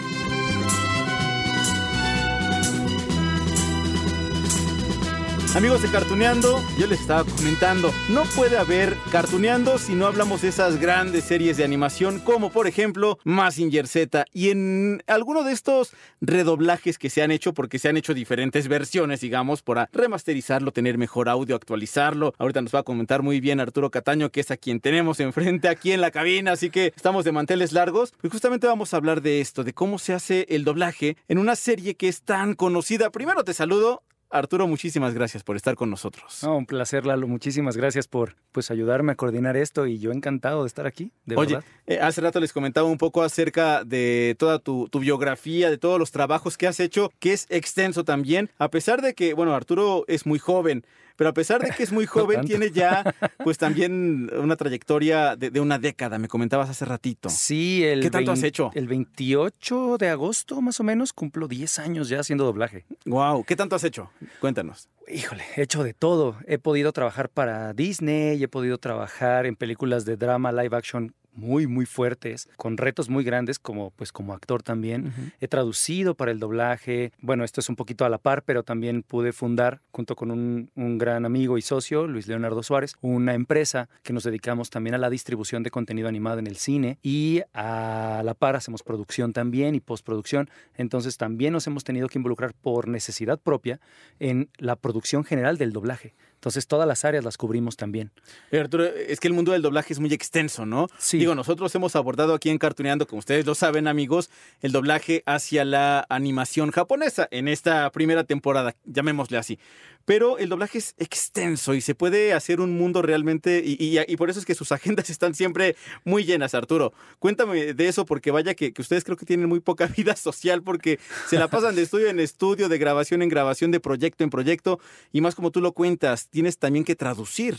Amigos 5.53 5.81
de 5.81 5.91
Cartuneando, 5.91 6.63
yo 6.79 6.88
les 6.88 7.01
estaba 7.01 7.25
comentando, 7.25 7.93
no 8.08 8.24
puede 8.38 8.58
haber 8.58 8.96
Cartuneando 9.12 9.77
si 9.77 9.96
no 9.96 10.08
hablamos 10.08 10.43
de 10.43 10.48
esas 10.48 10.79
grandes 10.79 11.25
series 11.25 11.58
de 11.58 11.65
animación 11.65 12.20
como 12.20 12.51
por 12.51 12.67
ejemplo 12.67 13.20
Massinger 13.25 13.86
Z 13.86 14.24
y 14.31 14.51
en 14.51 15.03
alguno 15.08 15.43
de 15.43 15.51
estos 15.51 15.91
redoblajes 16.22 16.98
que 16.98 17.10
se 17.10 17.22
han 17.22 17.31
hecho 17.31 17.53
porque 17.53 17.79
se 17.79 17.89
han 17.89 17.98
hecho 17.98 18.13
diferentes 18.13 18.70
versiones, 18.70 19.20
digamos, 19.20 19.62
para 19.62 19.89
remasterizarlo, 19.91 20.72
tener 20.72 20.98
mejor 20.98 21.27
audio, 21.27 21.58
actualizarlo. 21.58 22.34
Ahorita 22.38 22.62
nos 22.62 22.74
va 22.74 22.79
a 22.79 22.84
comentar 22.84 23.22
muy 23.22 23.41
bien 23.41 23.60
Arturo 23.60 23.91
Cataño, 23.91 24.31
que 24.31 24.39
es 24.39 24.51
a 24.51 24.58
quien 24.58 24.79
tenemos 24.79 25.20
enfrente 25.20 25.67
aquí 25.67 25.91
en 25.91 26.00
la 26.00 26.12
cabina, 26.12 26.53
así 26.53 26.70
que 26.70 26.93
estamos 26.96 27.25
de 27.25 27.34
manteles 27.34 27.74
largos. 27.74 28.13
Y 28.24 28.29
justamente 28.29 28.67
vamos 28.67 28.93
a 28.93 28.98
hablar 28.98 29.22
de 29.22 29.41
esto, 29.41 29.65
de 29.65 29.74
cómo 29.74 30.00
se 30.00 30.13
hace 30.13 30.46
el 30.50 30.63
doblaje 30.63 31.17
en 31.27 31.39
una 31.39 31.58
serie 31.58 31.96
que 31.96 32.08
es 32.08 32.22
tan 32.22 32.53
conocida. 32.53 33.10
Primero 33.10 33.43
te 33.43 33.53
saludo, 33.53 34.03
Arturo, 34.31 34.67
muchísimas 34.67 35.13
gracias 35.13 35.43
por 35.43 35.55
estar 35.55 35.75
con 35.75 35.89
nosotros. 35.89 36.39
No, 36.43 36.57
un 36.57 36.65
placer, 36.65 37.05
Lalo. 37.05 37.27
Muchísimas 37.27 37.75
gracias 37.75 38.07
por 38.07 38.35
pues 38.51 38.71
ayudarme 38.71 39.11
a 39.11 39.15
coordinar 39.15 39.57
esto 39.57 39.88
y 39.88 40.00
yo 40.00 40.11
encantado 40.11 40.61
de 40.63 40.67
estar 40.67 40.88
aquí, 40.88 41.11
de 41.25 41.35
Oye, 41.35 41.55
verdad. 41.55 41.69
eh, 41.88 42.00
hace 42.00 42.21
rato 42.21 42.39
les 42.39 42.53
comentaba 42.53 42.88
un 42.88 42.97
poco 42.97 43.23
acerca 43.23 43.83
de 43.83 44.35
toda 44.39 44.59
tu, 44.59 44.88
tu 44.89 45.00
biografía, 45.00 45.69
de 45.69 45.77
todos 45.77 46.00
los 46.00 46.11
trabajos 46.11 46.57
que 46.57 46.67
has 46.67 46.79
hecho, 46.79 47.11
que 47.19 47.33
es 47.33 47.45
extenso 47.50 48.03
también, 48.05 48.50
a 48.57 48.69
pesar 48.69 49.01
de 49.01 49.13
que, 49.13 49.33
bueno, 49.33 49.53
Arturo 49.53 50.05
es 50.07 50.25
muy 50.25 50.39
joven, 50.39 50.85
pero 51.21 51.29
a 51.29 51.33
pesar 51.35 51.61
de 51.61 51.69
que 51.69 51.83
es 51.83 51.91
muy 51.91 52.05
joven, 52.07 52.47
tiene 52.47 52.71
ya 52.71 53.13
pues 53.43 53.59
también 53.59 54.27
una 54.35 54.55
trayectoria 54.55 55.35
de, 55.35 55.51
de 55.51 55.59
una 55.59 55.77
década, 55.77 56.17
me 56.17 56.27
comentabas 56.27 56.67
hace 56.67 56.83
ratito. 56.83 57.29
Sí, 57.29 57.83
el 57.83 58.01
¿Qué 58.01 58.09
tanto 58.09 58.31
has 58.31 58.41
hecho? 58.41 58.71
El 58.73 58.87
28 58.87 59.99
de 59.99 60.09
agosto, 60.09 60.61
más 60.61 60.79
o 60.79 60.83
menos, 60.83 61.13
cumplo 61.13 61.47
10 61.47 61.77
años 61.77 62.09
ya 62.09 62.21
haciendo 62.21 62.43
doblaje. 62.43 62.85
Wow, 63.05 63.43
¿qué 63.43 63.55
tanto 63.55 63.75
has 63.75 63.83
hecho? 63.83 64.09
Cuéntanos. 64.39 64.89
Híjole, 65.07 65.43
he 65.55 65.61
hecho 65.61 65.83
de 65.83 65.93
todo. 65.93 66.37
He 66.47 66.57
podido 66.57 66.91
trabajar 66.91 67.29
para 67.29 67.71
Disney, 67.73 68.41
he 68.41 68.47
podido 68.47 68.79
trabajar 68.79 69.45
en 69.45 69.55
películas 69.55 70.05
de 70.05 70.17
drama 70.17 70.51
live 70.51 70.75
action 70.75 71.13
muy, 71.33 71.67
muy 71.67 71.85
fuertes, 71.85 72.50
con 72.57 72.77
retos 72.77 73.09
muy 73.09 73.23
grandes 73.23 73.59
como, 73.59 73.91
pues, 73.91 74.11
como 74.11 74.33
actor 74.33 74.63
también. 74.63 75.13
He 75.39 75.47
traducido 75.47 76.15
para 76.15 76.31
el 76.31 76.39
doblaje. 76.39 77.11
Bueno, 77.19 77.43
esto 77.43 77.61
es 77.61 77.69
un 77.69 77.75
poquito 77.75 78.05
a 78.05 78.09
la 78.09 78.17
par, 78.17 78.43
pero 78.43 78.63
también 78.63 79.03
pude 79.03 79.33
fundar, 79.33 79.81
junto 79.91 80.15
con 80.15 80.31
un, 80.31 80.71
un 80.75 80.97
gran 80.97 81.25
amigo 81.25 81.57
y 81.57 81.61
socio, 81.61 82.07
Luis 82.07 82.27
Leonardo 82.27 82.63
Suárez, 82.63 82.95
una 83.01 83.33
empresa 83.33 83.89
que 84.03 84.13
nos 84.13 84.23
dedicamos 84.23 84.69
también 84.69 84.95
a 84.95 84.97
la 84.97 85.09
distribución 85.09 85.63
de 85.63 85.71
contenido 85.71 86.07
animado 86.07 86.39
en 86.39 86.47
el 86.47 86.57
cine 86.57 86.97
y 87.01 87.41
a 87.53 88.21
la 88.23 88.33
par 88.33 88.55
hacemos 88.55 88.83
producción 88.83 89.33
también 89.33 89.75
y 89.75 89.79
postproducción. 89.79 90.50
Entonces 90.75 91.17
también 91.17 91.53
nos 91.53 91.67
hemos 91.67 91.83
tenido 91.83 92.07
que 92.07 92.19
involucrar 92.19 92.53
por 92.53 92.88
necesidad 92.88 93.39
propia 93.39 93.79
en 94.19 94.50
la 94.57 94.75
producción 94.75 95.23
general 95.23 95.57
del 95.57 95.73
doblaje. 95.73 96.13
Entonces 96.41 96.65
todas 96.65 96.88
las 96.88 97.05
áreas 97.05 97.24
las 97.24 97.38
cubrimos 97.38 97.77
también. 97.77 98.10
Arturo, 98.51 98.86
es 98.86 99.19
que 99.19 99.27
el 99.27 99.33
mundo 99.36 99.51
del 99.51 99.62
doblaje 99.62 99.93
es 99.93 100.00
muy 100.00 100.12
extenso, 100.12 100.65
¿no? 100.65 100.88
Sí. 100.98 101.19
Digo, 101.19 101.36
nosotros 101.36 101.74
hemos 101.75 101.95
abordado 101.95 102.33
aquí 102.33 102.50
en 102.50 102.57
Cartuneando, 102.57 103.05
como 103.05 103.19
ustedes 103.19 103.45
lo 103.45 103.53
saben, 103.53 103.88
amigos, 103.88 104.31
el 104.62 104.71
doblaje 104.71 105.21
hacia 105.27 105.63
la 105.65 106.07
animación 106.10 106.71
japonesa 106.71 107.27
en 107.29 107.48
esta 107.48 107.91
primera 107.91 108.24
temporada, 108.24 108.75
llamémosle 108.86 109.38
así. 109.38 109.60
Pero 110.05 110.38
el 110.38 110.50
doblaje 110.50 110.77
es 110.79 110.96
extenso 110.98 111.74
y 111.74 111.81
se 111.81 111.96
puede 111.96 112.34
hacer 112.34 112.60
un 112.62 112.77
mundo 112.77 113.01
realmente, 113.01 113.62
y, 113.65 113.77
y- 113.84 114.00
y 114.08 114.15
por 114.17 114.29
eso 114.29 114.39
es 114.39 114.46
que 114.46 114.55
sus 114.55 114.72
agendas 114.72 115.10
están 115.10 115.34
siempre 115.36 115.75
muy 116.03 116.24
llenas, 116.25 116.53
Arturo. 116.55 116.93
Cuéntame 117.20 117.74
de 117.74 117.88
eso, 117.88 118.05
porque 118.05 118.31
vaya 118.31 118.53
que, 118.55 118.74
que 118.74 118.81
ustedes 118.81 119.03
creo 119.03 119.17
que 119.17 119.25
tienen 119.25 119.48
muy 119.50 119.60
poca 119.60 119.88
vida 119.98 120.15
social, 120.15 120.63
porque 120.63 121.00
se 121.27 121.38
la 121.38 121.48
pasan 121.48 121.75
de 121.75 121.84
estudio 121.84 122.08
en 122.10 122.20
estudio, 122.20 122.70
de 122.70 122.77
grabación 122.77 123.22
en 123.22 123.29
grabación, 123.29 123.72
de 123.72 123.79
proyecto 123.79 124.24
en 124.24 124.29
proyecto, 124.29 124.79
y 125.12 125.22
más 125.22 125.36
como 125.36 125.51
tú 125.51 125.62
lo 125.62 125.74
cuentas, 125.74 126.27
tienes 126.29 126.58
también 126.58 126.84
que 126.86 126.96
traducir. 126.96 127.58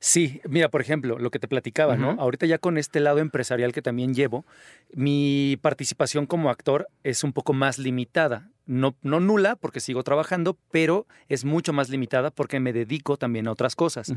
Sí, 0.00 0.40
mira, 0.48 0.68
por 0.68 0.80
ejemplo, 0.80 1.18
lo 1.18 1.30
que 1.32 1.40
te 1.40 1.48
platicaba, 1.48 1.96
¿no? 1.96 2.10
Ahorita 2.20 2.46
ya 2.46 2.58
con 2.58 2.78
este 2.78 3.00
lado 3.00 3.18
empresarial 3.18 3.72
que 3.72 3.82
también 3.82 4.14
llevo, 4.14 4.46
mi 4.94 5.58
participación 5.60 6.26
como 6.26 6.50
actor 6.50 6.88
es 7.02 7.24
un 7.24 7.32
poco 7.32 7.52
más 7.52 7.78
limitada. 7.78 8.48
No, 8.68 8.94
no 9.02 9.18
nula, 9.18 9.56
porque 9.56 9.80
sigo 9.80 10.04
trabajando, 10.04 10.56
pero 10.70 11.06
es 11.28 11.44
mucho 11.44 11.72
más 11.72 11.88
limitada 11.88 12.30
porque 12.30 12.60
me 12.60 12.72
dedico 12.72 13.16
también 13.16 13.48
a 13.48 13.52
otras 13.52 13.74
cosas. 13.74 14.12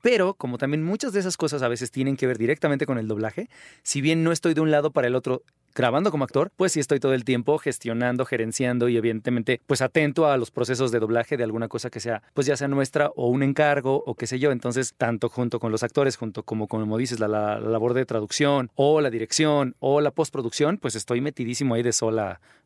Pero 0.00 0.32
como 0.34 0.56
también 0.58 0.82
muchas 0.84 1.12
de 1.12 1.20
esas 1.20 1.36
cosas 1.36 1.60
a 1.62 1.68
veces 1.68 1.90
tienen 1.90 2.16
que 2.16 2.26
ver 2.26 2.38
directamente 2.38 2.86
con 2.86 2.98
el 2.98 3.08
doblaje, 3.08 3.50
si 3.82 4.00
bien 4.00 4.22
no 4.22 4.30
estoy 4.32 4.54
de 4.54 4.60
un 4.60 4.70
lado 4.70 4.92
para 4.92 5.08
el 5.08 5.14
otro 5.16 5.42
grabando 5.74 6.10
como 6.10 6.24
actor, 6.24 6.50
pues 6.56 6.72
sí 6.72 6.80
estoy 6.80 7.00
todo 7.00 7.12
el 7.12 7.24
tiempo 7.24 7.58
gestionando, 7.58 8.24
gerenciando 8.24 8.88
y 8.88 8.96
evidentemente 8.96 9.60
pues 9.66 9.82
atento 9.82 10.26
a 10.26 10.38
los 10.38 10.50
procesos 10.50 10.90
de 10.90 11.00
doblaje 11.00 11.36
de 11.36 11.44
alguna 11.44 11.68
cosa 11.68 11.90
que 11.90 12.00
sea, 12.00 12.22
pues 12.32 12.46
ya 12.46 12.56
sea 12.56 12.66
nuestra 12.68 13.10
o 13.14 13.28
un 13.28 13.42
encargo 13.42 14.02
o 14.06 14.14
qué 14.14 14.26
sé 14.26 14.38
yo. 14.38 14.52
Entonces, 14.52 14.94
tanto 14.96 15.28
junto 15.28 15.60
con 15.60 15.72
los 15.72 15.82
actores, 15.82 16.16
junto 16.16 16.44
como 16.44 16.66
como 16.66 16.96
dices, 16.96 17.20
la, 17.20 17.28
la- 17.28 17.60
la 17.60 17.68
labor 17.68 17.92
de 17.92 18.06
traducción 18.06 18.70
o 18.74 19.02
la 19.02 19.10
dirección 19.10 19.74
o 19.78 20.00
la 20.00 20.12
postproducción, 20.12 20.78
pues 20.78 20.94
estoy 20.94 21.20
metidísimo 21.20 21.74
ahí 21.74 21.82
de 21.82 21.92
sol 21.92 22.18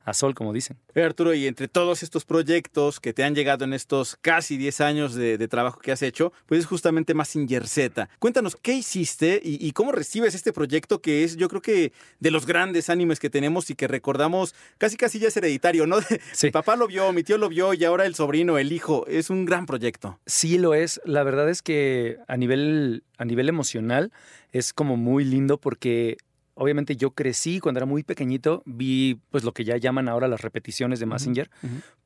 a, 0.05 0.15
sol, 0.15 0.35
como 0.35 0.53
dicen. 0.53 0.77
Arturo, 0.95 1.35
y 1.35 1.47
entre 1.47 1.69
todos 1.69 2.03
estos 2.03 2.25
proyectos 2.25 3.01
que 3.01 3.13
te 3.13 3.25
han 3.25 3.35
llegado 3.35 3.65
en 3.65 3.73
estos 3.73 4.17
casi 4.21 4.57
10 4.57 4.81
años 4.81 5.15
de, 5.15 5.39
de 5.39 5.49
trabajo 5.49 5.81
que 5.81 5.93
has 5.93 6.03
hecho, 6.03 6.33
pues 6.47 6.61
es 6.61 6.67
justamente 6.67 7.15
Massinger 7.15 7.67
Z. 7.67 8.09
Cuéntanos, 8.19 8.57
¿qué 8.57 8.75
hiciste 8.75 9.41
y, 9.43 9.65
y 9.67 9.73
cómo 9.73 9.93
recibes 9.93 10.35
este 10.35 10.53
proyecto 10.53 11.01
que 11.01 11.25
es, 11.25 11.37
yo 11.37 11.49
creo 11.49 11.63
que, 11.63 11.93
de 12.19 12.31
los 12.31 12.47
grandes 12.47 12.91
animes 12.91 13.19
que 13.19 13.31
tenemos 13.31 13.71
y 13.71 13.75
que 13.75 13.89
recordamos, 13.89 14.55
casi 14.79 14.97
casi 14.97 15.19
ya 15.19 15.29
es 15.29 15.37
hereditario, 15.37 15.87
¿no? 15.87 15.99
Mi 16.43 16.51
papá 16.51 16.77
lo 16.77 16.87
vio, 16.87 17.13
mi 17.13 17.23
tío 17.23 17.39
lo 17.39 17.49
vio 17.49 17.75
y 17.75 17.85
ahora 17.85 18.07
el 18.07 18.15
sobrino, 18.15 18.59
el 18.59 18.73
hijo. 18.73 19.07
Es 19.07 19.31
un 19.31 19.45
gran 19.45 19.67
proyecto. 19.67 20.19
Sí 20.27 20.59
lo 20.59 20.75
es. 20.75 21.01
La 21.05 21.23
verdad 21.23 21.49
es 21.49 21.63
que 21.63 22.19
a 22.29 22.37
nivel, 22.37 23.05
a 23.19 23.25
nivel 23.25 23.49
emocional 23.49 24.13
es 24.53 24.73
como 24.73 24.97
muy 24.97 25.25
lindo 25.25 25.59
porque 25.59 26.17
obviamente 26.55 26.97
yo 26.97 27.13
crecí 27.13 27.61
cuando 27.61 27.79
era 27.79 27.87
muy 27.87 28.03
pequeñito, 28.03 28.63
vi 28.67 29.19
pues 29.31 29.45
lo 29.45 29.53
que 29.53 29.65
ya 29.65 29.77
llaman 29.77 30.09
ahora 30.09 30.29
las 30.29 30.41
repeticiones 30.41 31.01
de 31.01 31.07
Massinger, 31.07 31.51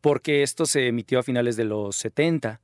porque 0.00 0.42
esto 0.42 0.66
se 0.66 0.86
emitió 0.88 1.18
a 1.18 1.22
finales 1.22 1.56
de 1.56 1.64
los 1.64 1.96
70 1.96 2.60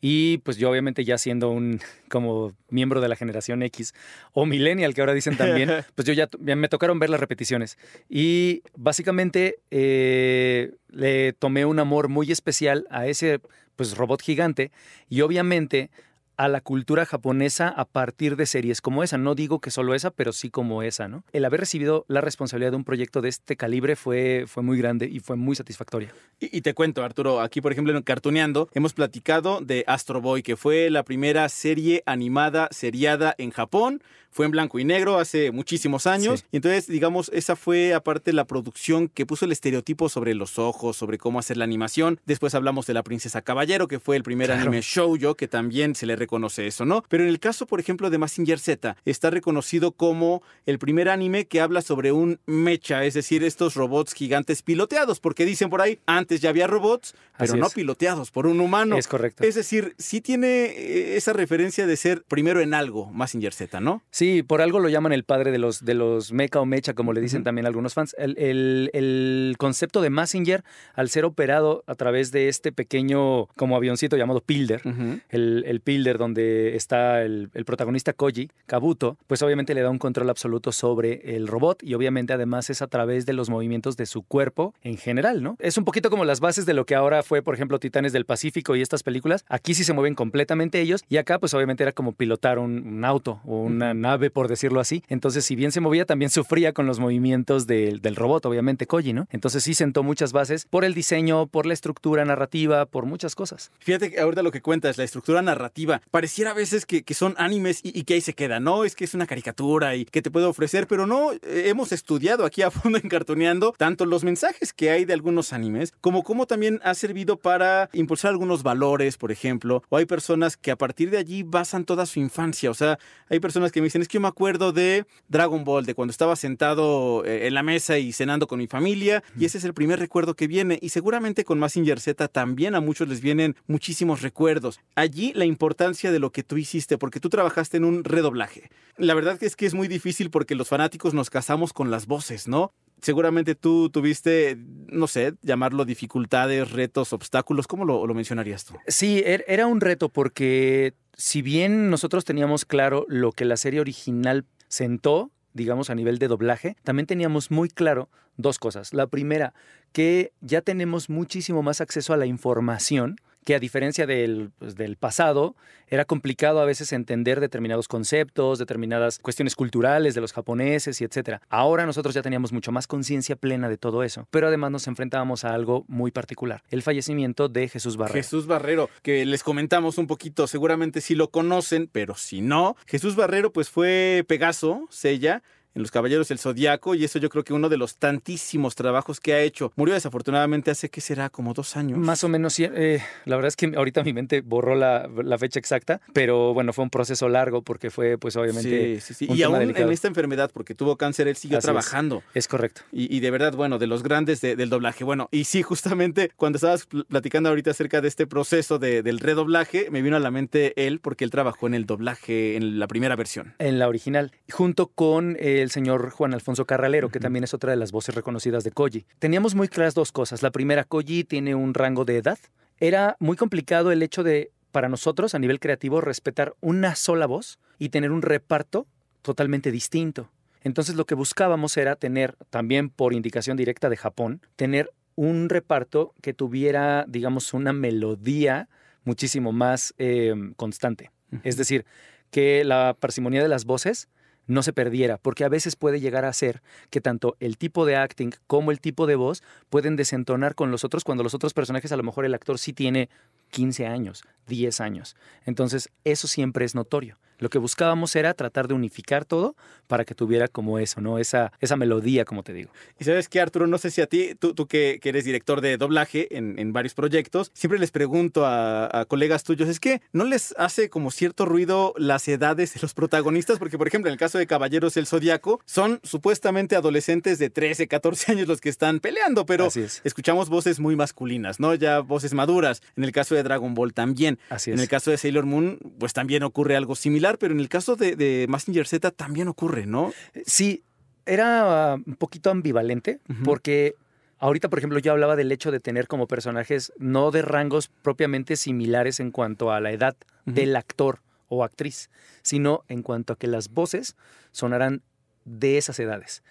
y 0.00 0.38
pues 0.38 0.56
yo 0.56 0.70
obviamente 0.70 1.04
ya 1.04 1.18
siendo 1.18 1.50
un 1.50 1.80
como 2.08 2.52
miembro 2.68 3.00
de 3.00 3.08
la 3.08 3.16
generación 3.16 3.62
X 3.62 3.94
o 4.32 4.46
millennial 4.46 4.94
que 4.94 5.00
ahora 5.00 5.14
dicen 5.14 5.36
también, 5.36 5.70
pues 5.94 6.06
yo 6.06 6.12
ya, 6.12 6.28
ya 6.40 6.56
me 6.56 6.68
tocaron 6.68 6.98
ver 6.98 7.10
las 7.10 7.20
repeticiones. 7.20 7.78
Y 8.08 8.62
básicamente 8.76 9.56
eh, 9.70 10.72
le 10.88 11.32
tomé 11.32 11.64
un 11.64 11.78
amor 11.78 12.08
muy 12.08 12.30
especial 12.30 12.86
a 12.90 13.06
ese 13.06 13.40
pues 13.76 13.96
robot 13.96 14.22
gigante 14.22 14.70
y 15.08 15.22
obviamente 15.22 15.90
a 16.36 16.48
la 16.48 16.60
cultura 16.60 17.06
japonesa 17.06 17.68
a 17.68 17.84
partir 17.84 18.36
de 18.36 18.46
series 18.46 18.80
como 18.80 19.02
esa. 19.02 19.18
No 19.18 19.34
digo 19.34 19.60
que 19.60 19.70
solo 19.70 19.94
esa, 19.94 20.10
pero 20.10 20.32
sí 20.32 20.50
como 20.50 20.82
esa, 20.82 21.08
¿no? 21.08 21.24
El 21.32 21.44
haber 21.44 21.60
recibido 21.60 22.04
la 22.08 22.20
responsabilidad 22.20 22.72
de 22.72 22.76
un 22.76 22.84
proyecto 22.84 23.20
de 23.20 23.28
este 23.28 23.56
calibre 23.56 23.96
fue, 23.96 24.44
fue 24.46 24.62
muy 24.62 24.78
grande 24.78 25.06
y 25.06 25.20
fue 25.20 25.36
muy 25.36 25.56
satisfactoria. 25.56 26.12
Y, 26.40 26.60
te 26.62 26.74
cuento, 26.74 27.04
Arturo, 27.04 27.40
aquí 27.40 27.60
por 27.60 27.72
ejemplo 27.72 27.96
en 27.96 28.02
Cartuneando 28.02 28.68
hemos 28.74 28.92
platicado 28.92 29.60
de 29.60 29.84
Astro 29.86 30.20
Boy, 30.20 30.42
que 30.42 30.56
fue 30.56 30.90
la 30.90 31.04
primera 31.04 31.48
serie 31.48 32.02
animada 32.06 32.68
seriada 32.70 33.34
en 33.38 33.50
Japón. 33.50 34.02
Fue 34.34 34.46
en 34.46 34.50
blanco 34.50 34.80
y 34.80 34.84
negro 34.84 35.18
hace 35.20 35.52
muchísimos 35.52 36.08
años. 36.08 36.40
Sí. 36.40 36.46
Y 36.50 36.56
entonces, 36.56 36.88
digamos, 36.88 37.30
esa 37.32 37.54
fue 37.54 37.94
aparte 37.94 38.32
la 38.32 38.44
producción 38.46 39.06
que 39.06 39.26
puso 39.26 39.44
el 39.44 39.52
estereotipo 39.52 40.08
sobre 40.08 40.34
los 40.34 40.58
ojos, 40.58 40.96
sobre 40.96 41.18
cómo 41.18 41.38
hacer 41.38 41.56
la 41.56 41.62
animación. 41.62 42.18
Después 42.26 42.52
hablamos 42.56 42.84
de 42.86 42.94
La 42.94 43.04
Princesa 43.04 43.42
Caballero, 43.42 43.86
que 43.86 44.00
fue 44.00 44.16
el 44.16 44.24
primer 44.24 44.48
Claro. 44.48 44.62
anime 44.62 44.80
shoujo, 44.82 45.36
que 45.36 45.46
también 45.46 45.94
se 45.94 46.06
le 46.06 46.16
reconoce 46.16 46.66
eso, 46.66 46.84
¿no? 46.84 47.04
Pero 47.08 47.22
en 47.22 47.28
el 47.28 47.38
caso, 47.38 47.66
por 47.68 47.78
ejemplo, 47.78 48.10
de 48.10 48.18
Massinger 48.18 48.58
Z, 48.58 48.96
está 49.04 49.30
reconocido 49.30 49.92
como 49.92 50.42
el 50.66 50.80
primer 50.80 51.08
anime 51.10 51.44
que 51.46 51.60
habla 51.60 51.80
sobre 51.80 52.10
un 52.10 52.40
mecha, 52.44 53.04
es 53.04 53.14
decir, 53.14 53.44
estos 53.44 53.74
robots 53.76 54.14
gigantes 54.14 54.62
piloteados, 54.62 55.20
porque 55.20 55.44
dicen 55.44 55.70
por 55.70 55.80
ahí, 55.80 56.00
antes 56.06 56.40
ya 56.40 56.48
había 56.48 56.66
robots, 56.66 57.14
pero 57.38 57.52
Así 57.52 57.60
no 57.60 57.66
es. 57.68 57.74
piloteados 57.74 58.32
por 58.32 58.48
un 58.48 58.58
humano. 58.60 58.96
Es 58.98 59.06
correcto. 59.06 59.44
Es 59.44 59.54
decir, 59.54 59.94
sí 59.96 60.20
tiene 60.20 60.64
eh, 60.66 61.16
esa 61.16 61.32
referencia 61.32 61.86
de 61.86 61.96
ser 61.96 62.24
primero 62.24 62.60
en 62.60 62.74
algo, 62.74 63.12
Massinger 63.12 63.52
Z, 63.54 63.80
¿no? 63.80 64.02
Sí, 64.10 64.23
por 64.42 64.60
algo 64.62 64.78
lo 64.80 64.88
llaman 64.88 65.12
el 65.12 65.24
padre 65.24 65.50
de 65.50 65.58
los, 65.58 65.84
de 65.84 65.94
los 65.94 66.32
mecha 66.32 66.60
o 66.60 66.66
mecha, 66.66 66.94
como 66.94 67.12
le 67.12 67.20
dicen 67.20 67.44
también 67.44 67.66
algunos 67.66 67.94
fans. 67.94 68.14
El, 68.18 68.36
el- 68.38 68.90
el 68.92 69.54
concepto 69.58 70.00
de 70.00 70.10
Massinger, 70.10 70.62
al 70.94 71.08
ser 71.08 71.24
operado 71.24 71.82
a 71.86 71.94
través 71.94 72.30
de 72.32 72.48
este 72.48 72.72
pequeño 72.72 73.46
como 73.56 73.76
avioncito 73.76 74.16
llamado 74.16 74.40
Pilder, 74.40 74.82
el, 75.30 75.64
el 75.66 75.80
Pilder 75.80 76.18
donde 76.18 76.76
está 76.76 77.22
el, 77.22 77.50
el 77.54 77.64
protagonista 77.64 78.12
Koji, 78.12 78.50
Kabuto, 78.66 79.16
pues 79.26 79.42
obviamente 79.42 79.74
le 79.74 79.82
da 79.82 79.90
un 79.90 79.98
control 79.98 80.30
absoluto 80.30 80.70
sobre 80.72 81.36
el 81.36 81.46
robot 81.48 81.82
y 81.82 81.94
obviamente 81.94 82.32
además 82.32 82.70
es 82.70 82.82
a 82.82 82.86
través 82.86 83.26
de 83.26 83.32
los 83.32 83.50
movimientos 83.50 83.96
de 83.96 84.06
su 84.06 84.22
cuerpo 84.22 84.74
en 84.82 84.96
general, 84.96 85.42
¿no? 85.42 85.56
Es 85.58 85.76
un 85.78 85.84
poquito 85.84 86.10
como 86.10 86.24
las 86.24 86.40
bases 86.40 86.66
de 86.66 86.74
lo 86.74 86.86
que 86.86 86.94
ahora 86.94 87.22
fue, 87.22 87.42
por 87.42 87.54
ejemplo, 87.54 87.78
Titanes 87.78 88.12
del 88.12 88.24
Pacífico 88.24 88.76
y 88.76 88.82
estas 88.82 89.02
películas. 89.02 89.44
Aquí 89.48 89.74
sí 89.74 89.84
se 89.84 89.92
mueven 89.92 90.14
completamente 90.14 90.80
ellos 90.80 91.02
y 91.08 91.16
acá 91.16 91.38
pues 91.38 91.52
obviamente 91.54 91.82
era 91.82 91.92
como 91.92 92.12
pilotar 92.12 92.58
un, 92.58 92.86
un 92.86 93.04
auto 93.04 93.40
o 93.44 93.58
una 93.62 93.92
nave, 93.94 94.13
por 94.18 94.48
decirlo 94.48 94.80
así. 94.80 95.02
Entonces, 95.08 95.44
si 95.44 95.56
bien 95.56 95.72
se 95.72 95.80
movía, 95.80 96.04
también 96.04 96.30
sufría 96.30 96.72
con 96.72 96.86
los 96.86 96.98
movimientos 96.98 97.66
del, 97.66 98.00
del 98.00 98.16
robot, 98.16 98.46
obviamente 98.46 98.86
Koji, 98.86 99.12
¿no? 99.12 99.26
Entonces 99.30 99.62
sí 99.62 99.74
sentó 99.74 100.02
muchas 100.02 100.32
bases 100.32 100.66
por 100.68 100.84
el 100.84 100.94
diseño, 100.94 101.46
por 101.46 101.66
la 101.66 101.74
estructura 101.74 102.24
narrativa, 102.24 102.86
por 102.86 103.06
muchas 103.06 103.34
cosas. 103.34 103.70
Fíjate 103.78 104.10
que 104.10 104.20
ahorita 104.20 104.42
lo 104.42 104.50
que 104.50 104.62
cuentas, 104.62 104.98
la 104.98 105.04
estructura 105.04 105.42
narrativa, 105.42 106.00
pareciera 106.10 106.50
a 106.50 106.54
veces 106.54 106.86
que, 106.86 107.02
que 107.02 107.14
son 107.14 107.34
animes 107.38 107.80
y, 107.82 108.04
que 108.04 108.14
ahí 108.14 108.20
se 108.20 108.34
queda, 108.34 108.60
¿no? 108.60 108.84
Es 108.84 108.94
que 108.94 109.04
es 109.04 109.14
una 109.14 109.26
caricatura 109.26 109.96
y 109.96 110.04
que 110.04 110.22
te 110.22 110.30
puede 110.30 110.46
ofrecer, 110.46 110.86
pero 110.86 111.06
no, 111.06 111.32
eh, 111.32 111.38
hemos 111.66 111.92
estudiado 111.92 112.44
aquí 112.44 112.62
a 112.62 112.70
fondo 112.70 112.98
en 112.98 113.08
Cartoneando 113.08 113.74
tanto 113.76 114.06
los 114.06 114.24
mensajes 114.24 114.72
que 114.72 114.90
hay 114.90 115.04
de 115.04 115.12
algunos 115.12 115.52
animes, 115.52 115.92
como 116.00 116.22
cómo 116.22 116.46
también 116.46 116.80
ha 116.84 116.94
servido 116.94 117.36
para 117.36 117.88
impulsar 117.92 118.30
algunos 118.30 118.62
valores, 118.62 119.16
por 119.16 119.32
ejemplo, 119.32 119.82
o 119.88 119.96
hay 119.96 120.06
personas 120.06 120.56
que 120.56 120.70
a 120.70 120.76
partir 120.76 121.10
de 121.10 121.18
allí 121.18 121.42
basan 121.42 121.84
toda 121.84 122.06
su 122.06 122.20
infancia, 122.20 122.70
o 122.70 122.74
sea, 122.74 122.98
hay 123.28 123.40
personas 123.40 123.72
que 123.72 123.80
me 123.80 123.86
dicen, 123.86 124.02
es 124.04 124.08
que 124.08 124.16
yo 124.16 124.20
me 124.20 124.28
acuerdo 124.28 124.72
de 124.72 125.06
Dragon 125.28 125.64
Ball, 125.64 125.86
de 125.86 125.94
cuando 125.94 126.12
estaba 126.12 126.36
sentado 126.36 127.24
eh, 127.24 127.46
en 127.46 127.54
la 127.54 127.62
mesa 127.62 127.98
y 127.98 128.12
cenando 128.12 128.46
con 128.46 128.58
mi 128.58 128.66
familia, 128.66 129.24
y 129.38 129.46
ese 129.46 129.58
es 129.58 129.64
el 129.64 129.74
primer 129.74 129.98
recuerdo 129.98 130.34
que 130.34 130.46
viene, 130.46 130.78
y 130.80 130.90
seguramente 130.90 131.44
con 131.44 131.58
Massinger 131.58 131.98
Z 131.98 132.28
también 132.28 132.74
a 132.74 132.80
muchos 132.80 133.08
les 133.08 133.20
vienen 133.20 133.56
muchísimos 133.66 134.22
recuerdos. 134.22 134.80
Allí 134.94 135.32
la 135.34 135.46
importancia 135.46 136.12
de 136.12 136.18
lo 136.18 136.30
que 136.30 136.42
tú 136.42 136.56
hiciste, 136.56 136.98
porque 136.98 137.20
tú 137.20 137.30
trabajaste 137.30 137.78
en 137.78 137.84
un 137.84 138.04
redoblaje. 138.04 138.70
La 138.96 139.14
verdad 139.14 139.42
es 139.42 139.56
que 139.56 139.66
es 139.66 139.74
muy 139.74 139.88
difícil 139.88 140.30
porque 140.30 140.54
los 140.54 140.68
fanáticos 140.68 141.14
nos 141.14 141.30
casamos 141.30 141.72
con 141.72 141.90
las 141.90 142.06
voces, 142.06 142.46
¿no? 142.46 142.72
Seguramente 143.04 143.54
tú 143.54 143.90
tuviste, 143.90 144.56
no 144.88 145.06
sé, 145.06 145.34
llamarlo 145.42 145.84
dificultades, 145.84 146.70
retos, 146.72 147.12
obstáculos, 147.12 147.66
¿cómo 147.66 147.84
lo, 147.84 148.06
mencionarías 148.14 148.64
tú? 148.64 148.74
Sí, 148.86 149.22
er- 149.26 149.44
era 149.46 149.66
un 149.66 149.82
reto 149.82 150.08
porque 150.08 150.94
si 151.14 151.42
bien 151.42 151.90
nosotros 151.90 152.24
teníamos 152.24 152.64
claro 152.64 153.04
lo 153.08 153.32
que 153.32 153.44
la 153.44 153.58
serie 153.58 153.80
original 153.80 154.46
sentó, 154.68 155.30
digamos 155.52 155.90
a 155.90 155.94
nivel 155.94 156.18
de 156.18 156.28
doblaje, 156.28 156.76
también 156.82 157.06
teníamos 157.06 157.50
muy 157.50 157.68
claro 157.68 158.08
dos 158.38 158.58
cosas. 158.58 158.94
La 158.94 159.06
primera, 159.06 159.52
que 159.92 160.32
ya 160.40 160.62
tenemos 160.62 161.10
muchísimo 161.10 161.62
más 161.62 161.82
acceso 161.82 162.14
a 162.14 162.16
la 162.16 162.24
información 162.24 163.16
que 163.44 163.54
a 163.54 163.58
diferencia 163.58 164.06
del, 164.06 164.50
pues, 164.58 164.74
del 164.74 164.96
pasado, 164.96 165.54
era 165.88 166.04
complicado 166.04 166.60
a 166.60 166.64
veces 166.64 166.92
entender 166.92 167.40
determinados 167.40 167.88
conceptos, 167.88 168.58
determinadas 168.58 169.18
cuestiones 169.18 169.54
culturales 169.54 170.14
de 170.14 170.20
los 170.20 170.32
japoneses 170.32 171.00
y 171.00 171.04
etcétera. 171.04 171.40
Ahora 171.48 171.86
nosotros 171.86 172.14
ya 172.14 172.22
teníamos 172.22 172.52
mucho 172.52 172.72
más 172.72 172.86
conciencia 172.86 173.36
plena 173.36 173.68
de 173.68 173.76
todo 173.76 174.02
eso, 174.02 174.26
pero 174.30 174.48
además 174.48 174.70
nos 174.70 174.86
enfrentábamos 174.86 175.44
a 175.44 175.54
algo 175.54 175.84
muy 175.88 176.10
particular, 176.10 176.62
el 176.70 176.82
fallecimiento 176.82 177.48
de 177.48 177.68
Jesús 177.68 177.96
Barrero. 177.96 178.14
Jesús 178.14 178.46
Barrero, 178.46 178.88
que 179.02 179.24
les 179.24 179.42
comentamos 179.42 179.98
un 179.98 180.06
poquito, 180.06 180.46
seguramente 180.46 181.00
sí 181.00 181.14
lo 181.14 181.30
conocen, 181.30 181.88
pero 181.90 182.14
si 182.14 182.40
no, 182.40 182.76
Jesús 182.86 183.16
Barrero 183.16 183.52
pues 183.52 183.68
fue 183.68 184.24
Pegaso, 184.26 184.86
Sella, 184.90 185.42
en 185.74 185.82
Los 185.82 185.90
Caballeros 185.90 186.28
del 186.28 186.38
Zodiaco, 186.38 186.94
y 186.94 187.04
eso 187.04 187.18
yo 187.18 187.28
creo 187.28 187.44
que 187.44 187.52
uno 187.52 187.68
de 187.68 187.76
los 187.76 187.96
tantísimos 187.96 188.74
trabajos 188.74 189.20
que 189.20 189.34
ha 189.34 189.40
hecho. 189.40 189.72
Murió 189.76 189.94
desafortunadamente 189.94 190.70
hace, 190.70 190.88
¿qué 190.88 191.00
será? 191.00 191.30
Como 191.30 191.54
dos 191.54 191.76
años. 191.76 191.98
Más 191.98 192.24
o 192.24 192.28
menos, 192.28 192.54
sí, 192.54 192.64
eh, 192.64 193.02
la 193.24 193.36
verdad 193.36 193.48
es 193.48 193.56
que 193.56 193.72
ahorita 193.76 194.02
mi 194.04 194.12
mente 194.12 194.40
borró 194.40 194.74
la, 194.74 195.08
la, 195.22 195.38
fecha 195.38 195.58
exacta, 195.58 196.00
pero 196.12 196.54
bueno, 196.54 196.72
fue 196.72 196.84
un 196.84 196.90
proceso 196.90 197.28
largo 197.28 197.62
porque 197.62 197.90
fue, 197.90 198.18
pues 198.18 198.36
obviamente. 198.36 199.00
Sí, 199.00 199.14
sí, 199.14 199.26
sí. 199.26 199.32
y 199.32 199.42
aún 199.42 199.58
delicado. 199.58 199.86
en 199.86 199.92
esta 199.92 200.08
enfermedad, 200.08 200.50
porque 200.52 200.74
tuvo 200.74 200.96
cáncer, 200.96 201.28
él 201.28 201.36
siguió 201.36 201.58
Así 201.58 201.66
trabajando. 201.66 202.22
Es, 202.34 202.44
es 202.44 202.48
correcto. 202.48 202.82
Y, 202.92 203.14
y, 203.14 203.20
de 203.20 203.30
verdad, 203.30 203.54
bueno, 203.54 203.78
de 203.78 203.86
los 203.86 204.02
grandes 204.02 204.40
de, 204.40 204.56
del 204.56 204.70
doblaje. 204.70 205.04
Bueno, 205.04 205.28
y 205.32 205.44
sí, 205.44 205.62
justamente 205.74 206.30
cuando 206.36 206.56
estabas 206.56 206.86
platicando 207.08 207.48
ahorita 207.48 207.72
acerca 207.72 208.00
de 208.00 208.08
este 208.08 208.26
proceso 208.26 208.78
de, 208.78 209.02
del 209.02 209.18
redoblaje, 209.20 209.88
me 209.90 210.02
vino 210.02 210.16
a 210.16 210.20
la 210.20 210.30
mente 210.30 210.86
él, 210.86 211.00
porque 211.00 211.24
él 211.24 211.30
trabajó 211.30 211.66
en 211.66 211.74
el 211.74 211.86
doblaje 211.86 212.56
en 212.56 212.78
la 212.78 212.86
primera 212.86 213.16
versión. 213.16 213.54
En 213.58 213.78
la 213.78 213.88
original, 213.88 214.32
junto 214.50 214.88
con 214.88 215.36
el 215.64 215.70
señor 215.70 216.10
Juan 216.10 216.34
Alfonso. 216.34 216.64
Carralero, 216.64 217.08
que 217.08 217.20
también 217.20 217.44
es 217.44 217.54
otra 217.54 217.70
de 217.70 217.76
las 217.76 217.90
voces 217.90 218.14
reconocidas 218.14 218.62
de 218.62 218.70
Koji. 218.70 219.06
Teníamos 219.18 219.54
muy 219.54 219.68
claras 219.68 219.94
dos 219.94 220.12
cosas. 220.12 220.42
La 220.42 220.50
primera, 220.50 220.84
Koji 220.84 221.24
tiene 221.24 221.54
un 221.54 221.74
rango 221.74 222.04
de 222.04 222.18
edad. 222.18 222.38
Era 222.78 223.16
muy 223.18 223.36
complicado 223.36 223.90
el 223.90 224.02
hecho 224.02 224.22
de, 224.22 224.52
para 224.70 224.88
nosotros, 224.88 225.34
a 225.34 225.38
nivel 225.38 225.60
creativo, 225.60 226.00
respetar 226.00 226.54
una 226.60 226.94
sola 226.94 227.26
voz 227.26 227.58
y 227.78 227.88
tener 227.88 228.12
un 228.12 228.22
reparto 228.22 228.86
totalmente 229.22 229.70
distinto. 229.70 230.30
Entonces 230.62 230.94
lo 230.94 231.04
que 231.04 231.14
buscábamos 231.14 231.76
era 231.76 231.96
tener, 231.96 232.36
también 232.50 232.88
por 232.88 233.12
indicación 233.12 233.56
directa 233.56 233.88
de 233.88 233.96
Japón, 233.96 234.40
tener 234.56 234.90
un 235.16 235.48
reparto 235.48 236.14
que 236.22 236.34
tuviera, 236.34 237.04
digamos, 237.08 237.52
una 237.52 237.72
melodía 237.72 238.68
muchísimo 239.04 239.52
más 239.52 239.94
eh, 239.98 240.34
constante. 240.56 241.10
Es 241.42 241.56
decir, 241.56 241.84
que 242.30 242.64
la 242.64 242.96
parsimonia 242.98 243.42
de 243.42 243.48
las 243.48 243.64
voces 243.64 244.08
no 244.46 244.62
se 244.62 244.72
perdiera, 244.72 245.18
porque 245.18 245.44
a 245.44 245.48
veces 245.48 245.76
puede 245.76 246.00
llegar 246.00 246.24
a 246.24 246.32
ser 246.32 246.62
que 246.90 247.00
tanto 247.00 247.36
el 247.40 247.56
tipo 247.56 247.86
de 247.86 247.96
acting 247.96 248.30
como 248.46 248.70
el 248.70 248.80
tipo 248.80 249.06
de 249.06 249.16
voz 249.16 249.42
pueden 249.70 249.96
desentonar 249.96 250.54
con 250.54 250.70
los 250.70 250.84
otros 250.84 251.04
cuando 251.04 251.22
los 251.22 251.34
otros 251.34 251.54
personajes 251.54 251.92
a 251.92 251.96
lo 251.96 252.02
mejor 252.02 252.24
el 252.24 252.34
actor 252.34 252.58
sí 252.58 252.72
tiene 252.72 253.08
15 253.50 253.86
años, 253.86 254.24
10 254.48 254.80
años. 254.80 255.16
Entonces, 255.44 255.90
eso 256.04 256.28
siempre 256.28 256.64
es 256.64 256.74
notorio. 256.74 257.18
Lo 257.44 257.50
que 257.50 257.58
buscábamos 257.58 258.16
era 258.16 258.32
tratar 258.32 258.68
de 258.68 258.72
unificar 258.72 259.26
todo 259.26 259.54
para 259.86 260.06
que 260.06 260.14
tuviera 260.14 260.48
como 260.48 260.78
eso, 260.78 261.02
¿no? 261.02 261.18
Esa, 261.18 261.52
esa 261.60 261.76
melodía, 261.76 262.24
como 262.24 262.42
te 262.42 262.54
digo. 262.54 262.70
Y 262.98 263.04
sabes 263.04 263.28
qué, 263.28 263.38
Arturo, 263.38 263.66
no 263.66 263.76
sé 263.76 263.90
si 263.90 264.00
a 264.00 264.06
ti, 264.06 264.34
tú, 264.34 264.54
tú 264.54 264.66
que, 264.66 264.98
que, 265.02 265.10
eres 265.10 265.26
director 265.26 265.60
de 265.60 265.76
doblaje 265.76 266.34
en, 266.38 266.58
en, 266.58 266.72
varios 266.72 266.94
proyectos, 266.94 267.50
siempre 267.52 267.78
les 267.78 267.90
pregunto 267.90 268.46
a, 268.46 269.00
a, 269.00 269.04
colegas 269.04 269.44
tuyos, 269.44 269.68
es 269.68 269.78
que 269.78 270.00
no 270.14 270.24
les 270.24 270.54
hace 270.56 270.88
como 270.88 271.10
cierto 271.10 271.44
ruido 271.44 271.92
las 271.98 272.26
edades 272.28 272.72
de 272.72 272.80
los 272.80 272.94
protagonistas, 272.94 273.58
porque 273.58 273.76
por 273.76 273.88
ejemplo 273.88 274.08
en 274.08 274.14
el 274.14 274.18
caso 274.18 274.38
de 274.38 274.46
Caballeros 274.46 274.94
del 274.94 275.06
Zodíaco, 275.06 275.60
son 275.66 276.00
supuestamente 276.02 276.76
adolescentes 276.76 277.38
de 277.38 277.50
13, 277.50 277.88
14 277.88 278.32
años 278.32 278.48
los 278.48 278.62
que 278.62 278.70
están 278.70 279.00
peleando, 279.00 279.44
pero 279.44 279.66
es. 279.66 280.00
escuchamos 280.02 280.48
voces 280.48 280.80
muy 280.80 280.96
masculinas, 280.96 281.60
¿no? 281.60 281.74
Ya 281.74 282.00
voces 282.00 282.32
maduras. 282.32 282.80
En 282.96 283.04
el 283.04 283.12
caso 283.12 283.34
de 283.34 283.42
Dragon 283.42 283.74
Ball 283.74 283.92
también. 283.92 284.38
Así 284.48 284.70
en 284.70 284.80
el 284.80 284.88
caso 284.88 285.10
de 285.10 285.18
Sailor 285.18 285.44
Moon, 285.44 285.78
pues 285.98 286.14
también 286.14 286.42
ocurre 286.42 286.74
algo 286.74 286.96
similar 286.96 287.33
pero 287.38 287.54
en 287.54 287.60
el 287.60 287.68
caso 287.68 287.96
de, 287.96 288.16
de 288.16 288.46
Massinger 288.48 288.86
Z 288.86 289.10
también 289.12 289.48
ocurre, 289.48 289.86
¿no? 289.86 290.12
Sí, 290.46 290.82
era 291.26 291.94
uh, 291.96 292.02
un 292.06 292.16
poquito 292.16 292.50
ambivalente 292.50 293.20
uh 293.28 293.32
-huh. 293.32 293.42
porque 293.44 293.94
ahorita, 294.38 294.68
por 294.68 294.78
ejemplo, 294.78 294.98
yo 294.98 295.12
hablaba 295.12 295.36
del 295.36 295.52
hecho 295.52 295.70
de 295.70 295.80
tener 295.80 296.06
como 296.06 296.26
personajes 296.26 296.92
no 296.98 297.30
de 297.30 297.42
rangos 297.42 297.88
propiamente 298.02 298.56
similares 298.56 299.20
en 299.20 299.30
cuanto 299.30 299.72
a 299.72 299.80
la 299.80 299.90
edad 299.92 300.16
uh 300.46 300.50
-huh. 300.50 300.54
del 300.54 300.76
actor 300.76 301.20
o 301.48 301.64
actriz, 301.64 302.10
sino 302.42 302.84
en 302.88 303.02
cuanto 303.02 303.32
a 303.32 303.36
que 303.36 303.46
las 303.46 303.68
voces 303.68 304.16
sonaran 304.52 305.02
de 305.44 305.78
esas 305.78 305.98
edades 305.98 306.42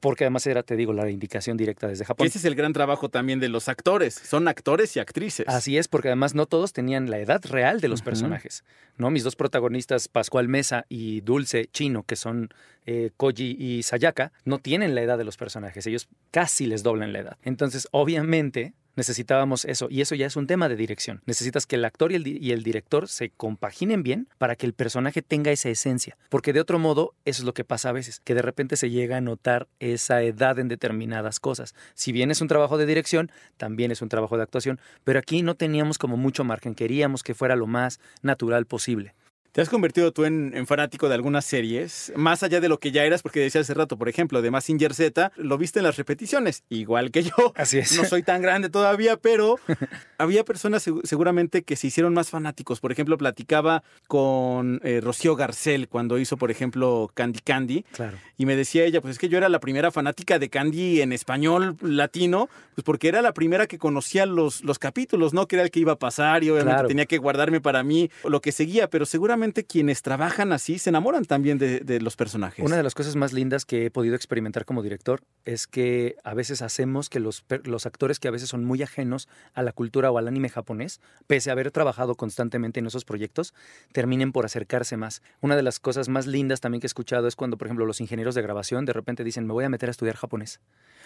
porque 0.00 0.24
además 0.24 0.46
era, 0.46 0.62
te 0.62 0.76
digo, 0.76 0.92
la 0.92 1.08
indicación 1.10 1.56
directa 1.56 1.88
desde 1.88 2.04
Japón. 2.04 2.26
Ese 2.26 2.38
es 2.38 2.44
el 2.44 2.54
gran 2.54 2.72
trabajo 2.72 3.08
también 3.08 3.40
de 3.40 3.48
los 3.48 3.68
actores, 3.68 4.14
son 4.14 4.48
actores 4.48 4.96
y 4.96 5.00
actrices. 5.00 5.46
Así 5.48 5.78
es, 5.78 5.88
porque 5.88 6.08
además 6.08 6.34
no 6.34 6.46
todos 6.46 6.72
tenían 6.72 7.10
la 7.10 7.18
edad 7.18 7.44
real 7.44 7.80
de 7.80 7.88
los 7.88 8.00
uh 8.00 8.02
-huh. 8.02 8.06
personajes. 8.06 8.64
¿no? 8.96 9.10
Mis 9.10 9.24
dos 9.24 9.36
protagonistas, 9.36 10.08
Pascual 10.08 10.48
Mesa 10.48 10.84
y 10.88 11.20
Dulce 11.22 11.68
Chino, 11.72 12.02
que 12.02 12.16
son 12.16 12.50
eh, 12.86 13.10
Koji 13.16 13.56
y 13.58 13.82
Sayaka, 13.82 14.32
no 14.44 14.58
tienen 14.58 14.94
la 14.94 15.02
edad 15.02 15.18
de 15.18 15.24
los 15.24 15.36
personajes, 15.36 15.86
ellos 15.86 16.08
casi 16.30 16.66
les 16.66 16.82
doblan 16.82 17.12
la 17.12 17.20
edad. 17.20 17.36
Entonces, 17.42 17.88
obviamente, 17.90 18.74
necesitábamos 18.98 19.64
eso. 19.64 19.88
Y 19.88 20.02
eso 20.02 20.14
ya 20.14 20.26
es 20.26 20.36
un 20.36 20.46
tema 20.46 20.68
de 20.68 20.76
dirección. 20.76 21.22
Necesitas 21.24 21.66
que 21.66 21.76
el 21.76 21.84
actor 21.86 22.12
y 22.12 22.16
el, 22.16 22.26
y 22.26 22.52
el, 22.52 22.62
director 22.62 23.08
se 23.08 23.30
compaginen 23.30 24.02
bien 24.02 24.28
para 24.36 24.56
que 24.56 24.66
el 24.66 24.74
personaje 24.74 25.22
tenga 25.22 25.50
esa 25.50 25.70
esencia. 25.70 26.18
Porque 26.28 26.52
de 26.52 26.60
otro 26.60 26.78
modo, 26.78 27.14
eso 27.24 27.42
es 27.42 27.46
lo 27.46 27.54
que 27.54 27.64
pasa 27.64 27.88
a 27.88 27.92
veces, 27.92 28.20
que 28.20 28.34
de 28.34 28.42
repente 28.42 28.76
se 28.76 28.90
llega 28.90 29.16
a 29.16 29.20
notar 29.22 29.68
esa 29.78 30.20
edad 30.22 30.58
en 30.58 30.68
determinadas 30.68 31.40
cosas. 31.40 31.74
Si 31.94 32.12
bien 32.12 32.30
es 32.30 32.42
un 32.42 32.48
trabajo 32.48 32.76
de 32.76 32.84
dirección, 32.84 33.30
también 33.56 33.90
es 33.90 34.02
un 34.02 34.08
trabajo 34.08 34.36
de 34.36 34.42
actuación, 34.42 34.80
pero 35.04 35.18
aquí 35.18 35.42
no 35.42 35.54
teníamos 35.54 35.96
como 35.96 36.16
mucho 36.16 36.44
margen. 36.44 36.74
Queríamos 36.74 37.22
que 37.22 37.34
fuera 37.34 37.56
lo 37.56 37.66
más 37.66 38.00
natural 38.22 38.66
posible. 38.66 39.14
¿Te 39.52 39.62
has 39.62 39.68
convertido 39.68 40.12
tú 40.12 40.24
en, 40.24 40.52
en, 40.54 40.66
fanático 40.66 41.08
de 41.08 41.14
algunas 41.14 41.44
series? 41.44 42.12
Más 42.14 42.42
allá 42.42 42.60
de 42.60 42.68
lo 42.68 42.78
que 42.78 42.92
ya 42.92 43.04
eras, 43.04 43.22
porque 43.22 43.40
decía 43.40 43.62
hace 43.62 43.74
rato, 43.74 43.96
por 43.96 44.08
ejemplo, 44.08 44.42
de 44.42 44.50
Massinger 44.50 44.94
Z, 44.94 45.32
lo 45.36 45.56
viste 45.56 45.80
en 45.80 45.84
las 45.84 45.96
repeticiones, 45.96 46.64
igual 46.68 47.10
que 47.10 47.22
yo. 47.22 47.32
Así 47.56 47.78
es. 47.78 47.96
No 47.96 48.04
soy 48.04 48.22
tan 48.22 48.42
grande 48.42 48.68
todavía, 48.68 49.16
pero 49.16 49.58
había 50.18 50.44
personas 50.44 50.88
seguramente 51.04 51.62
que 51.62 51.76
se 51.76 51.86
hicieron 51.86 52.12
más 52.12 52.30
fanáticos. 52.30 52.80
Por 52.80 52.92
ejemplo, 52.92 53.16
platicaba 53.16 53.82
con 54.06 54.80
eh, 54.84 55.00
Rocío 55.02 55.34
Garcel 55.34 55.88
cuando 55.88 56.18
hizo, 56.18 56.36
por 56.36 56.50
ejemplo, 56.50 57.10
Candy 57.14 57.40
Candy. 57.40 57.84
Claro. 57.92 58.18
Y 58.36 58.44
me 58.44 58.54
decía 58.54 58.84
ella, 58.84 59.00
pues 59.00 59.12
es 59.12 59.18
que 59.18 59.28
yo 59.28 59.38
era 59.38 59.48
la 59.48 59.60
primera 59.60 59.90
fanática 59.90 60.38
de 60.38 60.50
Candy 60.50 61.00
en 61.00 61.12
español 61.12 61.76
latino, 61.80 62.48
pues 62.74 62.84
porque 62.84 63.08
era 63.08 63.22
la 63.22 63.32
primera 63.32 63.66
que 63.66 63.78
conocía 63.78 64.26
los, 64.26 64.62
los 64.62 64.78
capítulos, 64.78 65.32
¿no? 65.32 65.48
Que 65.48 65.56
era 65.56 65.62
el 65.64 65.70
que 65.70 65.80
iba 65.80 65.92
a 65.92 65.98
pasar 65.98 66.44
y 66.44 66.50
obviamente 66.50 66.74
claro. 66.74 66.88
tenía 66.88 67.06
que 67.06 67.18
guardarme 67.18 67.60
para 67.60 67.82
mí 67.82 68.10
lo 68.24 68.40
que 68.40 68.52
seguía, 68.52 68.88
pero 68.90 69.06
seguramente 69.06 69.37
quienes 69.66 70.02
trabajan 70.02 70.52
así 70.52 70.78
se 70.78 70.90
enamoran 70.90 71.24
también 71.24 71.58
de, 71.58 71.80
de, 71.80 72.00
los 72.00 72.16
personajes. 72.16 72.64
Una 72.64 72.76
de 72.76 72.82
las 72.82 72.94
cosas 72.94 73.16
más 73.16 73.32
lindas 73.32 73.64
que 73.64 73.86
he 73.86 73.90
podido 73.90 74.14
experimentar 74.14 74.64
como 74.64 74.82
director 74.82 75.22
es 75.44 75.66
que 75.66 76.16
a 76.24 76.34
veces 76.34 76.62
hacemos 76.62 77.08
que 77.08 77.20
los, 77.20 77.44
los 77.64 77.86
actores 77.86 78.18
que 78.18 78.28
a 78.28 78.30
veces 78.30 78.48
son 78.48 78.64
muy 78.64 78.82
ajenos 78.82 79.28
a 79.54 79.62
la 79.62 79.72
cultura 79.72 80.10
o 80.10 80.18
al 80.18 80.28
anime 80.28 80.48
japonés, 80.48 81.00
pese 81.26 81.50
a 81.50 81.52
haber 81.52 81.70
trabajado 81.70 82.14
constantemente 82.14 82.80
en 82.80 82.86
esos 82.86 83.04
proyectos, 83.04 83.54
terminen 83.92 84.32
por 84.32 84.44
acercarse 84.44 84.96
más. 84.96 85.22
Una 85.40 85.56
de 85.56 85.62
las 85.62 85.80
cosas 85.80 86.08
más 86.08 86.26
lindas 86.26 86.60
también 86.60 86.80
que 86.80 86.86
he 86.86 86.88
escuchado 86.88 87.28
es 87.28 87.36
cuando, 87.36 87.56
por 87.56 87.66
ejemplo, 87.66 87.86
los 87.86 88.00
ingenieros 88.00 88.34
de 88.34 88.42
grabación 88.42 88.84
de 88.84 88.92
repente 88.92 89.24
dicen, 89.24 89.46
me 89.46 89.52
voy 89.52 89.64
a 89.64 89.68
meter 89.68 89.88
a 89.88 89.92
estudiar 89.92 90.16
japonés. 90.16 90.60